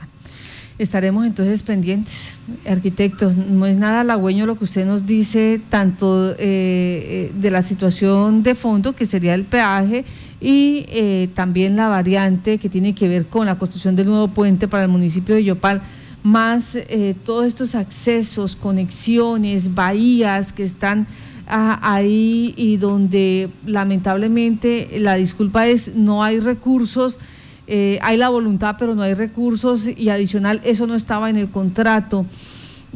Estaremos 0.77 1.25
entonces 1.25 1.63
pendientes, 1.63 2.37
arquitectos. 2.67 3.37
No 3.37 3.65
es 3.65 3.77
nada 3.77 4.01
halagüeño 4.01 4.45
lo 4.45 4.57
que 4.57 4.65
usted 4.65 4.85
nos 4.85 5.05
dice, 5.05 5.61
tanto 5.69 6.31
eh, 6.31 6.35
eh, 6.39 7.31
de 7.33 7.49
la 7.49 7.61
situación 7.61 8.43
de 8.43 8.55
fondo, 8.55 8.93
que 8.93 9.05
sería 9.05 9.35
el 9.35 9.45
peaje, 9.45 10.03
y 10.41 10.85
eh, 10.89 11.29
también 11.33 11.77
la 11.77 11.87
variante 11.87 12.57
que 12.57 12.67
tiene 12.67 12.93
que 12.93 13.07
ver 13.07 13.27
con 13.27 13.45
la 13.45 13.57
construcción 13.57 13.95
del 13.95 14.07
nuevo 14.07 14.27
puente 14.27 14.67
para 14.67 14.83
el 14.83 14.89
municipio 14.89 15.35
de 15.35 15.45
Yopal, 15.45 15.81
más 16.23 16.77
todos 17.23 17.45
estos 17.45 17.75
accesos, 17.75 18.55
conexiones, 18.55 19.75
bahías 19.75 20.51
que 20.51 20.63
están 20.63 21.05
ah, 21.47 21.79
ahí 21.83 22.53
y 22.57 22.77
donde 22.77 23.49
lamentablemente 23.65 24.89
la 24.97 25.13
disculpa 25.15 25.67
es 25.67 25.95
no 25.95 26.23
hay 26.23 26.39
recursos 26.39 27.19
eh, 27.67 27.99
hay 28.01 28.17
la 28.17 28.29
voluntad 28.29 28.75
pero 28.77 28.95
no 28.95 29.01
hay 29.01 29.13
recursos 29.13 29.87
y 29.87 30.09
adicional 30.09 30.61
eso 30.63 30.87
no 30.87 30.95
estaba 30.95 31.29
en 31.29 31.37
el 31.37 31.49
contrato. 31.49 32.25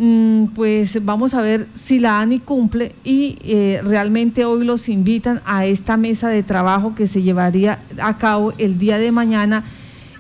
Mm, 0.02 0.54
pues 0.56 1.04
vamos 1.04 1.34
a 1.34 1.42
ver 1.42 1.68
si 1.74 2.00
la 2.00 2.22
ANI 2.22 2.40
cumple 2.40 2.96
y 3.04 3.38
eh, 3.44 3.82
realmente 3.84 4.46
hoy 4.46 4.64
los 4.64 4.88
invitan 4.88 5.42
a 5.46 5.66
esta 5.66 5.98
mesa 5.98 6.30
de 6.30 6.42
trabajo 6.42 6.96
que 6.96 7.06
se 7.06 7.22
llevaría 7.22 7.80
a 8.02 8.18
cabo 8.18 8.54
el 8.58 8.80
día 8.80 8.98
de 8.98 9.12
mañana 9.12 9.66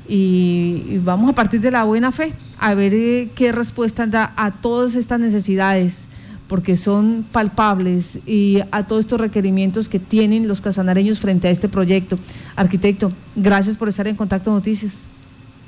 y, 0.05 0.99
vamos 1.05 1.29
a 1.29 1.33
partir 1.33 1.62
de 1.62 1.71
la 1.71 1.85
buena 1.85 2.12
fe 2.12 2.33
a 2.59 2.73
ver 2.73 2.93
eh, 2.93 3.29
qué 3.35 3.53
respuesta 3.53 4.05
da 4.05 4.33
a 4.35 4.51
todas 4.51 4.95
estas 4.95 5.19
necesidades 5.19 6.09
porque 6.49 6.75
son 6.75 7.25
palpables 7.31 8.19
y 8.25 8.59
a 8.71 8.88
todos 8.88 9.01
estos 9.01 9.21
requerimientos 9.21 9.88
que 9.88 9.99
tienen 9.99 10.47
los 10.47 10.59
casanareños 10.59 11.19
frente 11.19 11.47
a 11.47 11.51
este 11.51 11.69
proyecto. 11.69 12.17
Arquitecto, 12.55 13.12
gracias 13.35 13.77
por 13.77 13.88
estar 13.88 14.07
en 14.07 14.15
Contacto 14.15 14.51
Noticias. 14.51 15.05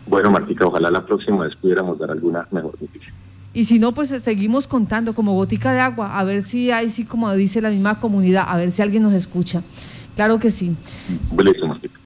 Bueno, 0.07 0.31
Martica, 0.31 0.65
ojalá 0.65 0.89
la 0.89 1.05
próxima 1.05 1.45
vez 1.45 1.55
pudiéramos 1.55 1.99
dar 1.99 2.09
alguna 2.09 2.47
mejor 2.51 2.75
noticia. 2.81 3.13
Y 3.53 3.65
si 3.65 3.79
no, 3.79 3.93
pues 3.93 4.09
seguimos 4.09 4.65
contando 4.65 5.13
como 5.13 5.33
gotica 5.33 5.71
de 5.71 5.79
agua, 5.81 6.17
a 6.17 6.23
ver 6.23 6.41
si 6.41 6.71
hay, 6.71 6.89
sí, 6.89 7.05
como 7.05 7.31
dice 7.33 7.61
la 7.61 7.69
misma 7.69 7.99
comunidad, 7.99 8.45
a 8.47 8.57
ver 8.57 8.71
si 8.71 8.81
alguien 8.81 9.03
nos 9.03 9.13
escucha. 9.13 9.61
Claro 10.15 10.39
que 10.39 10.49
sí. 10.49 10.75
Buenísimo, 11.31 11.77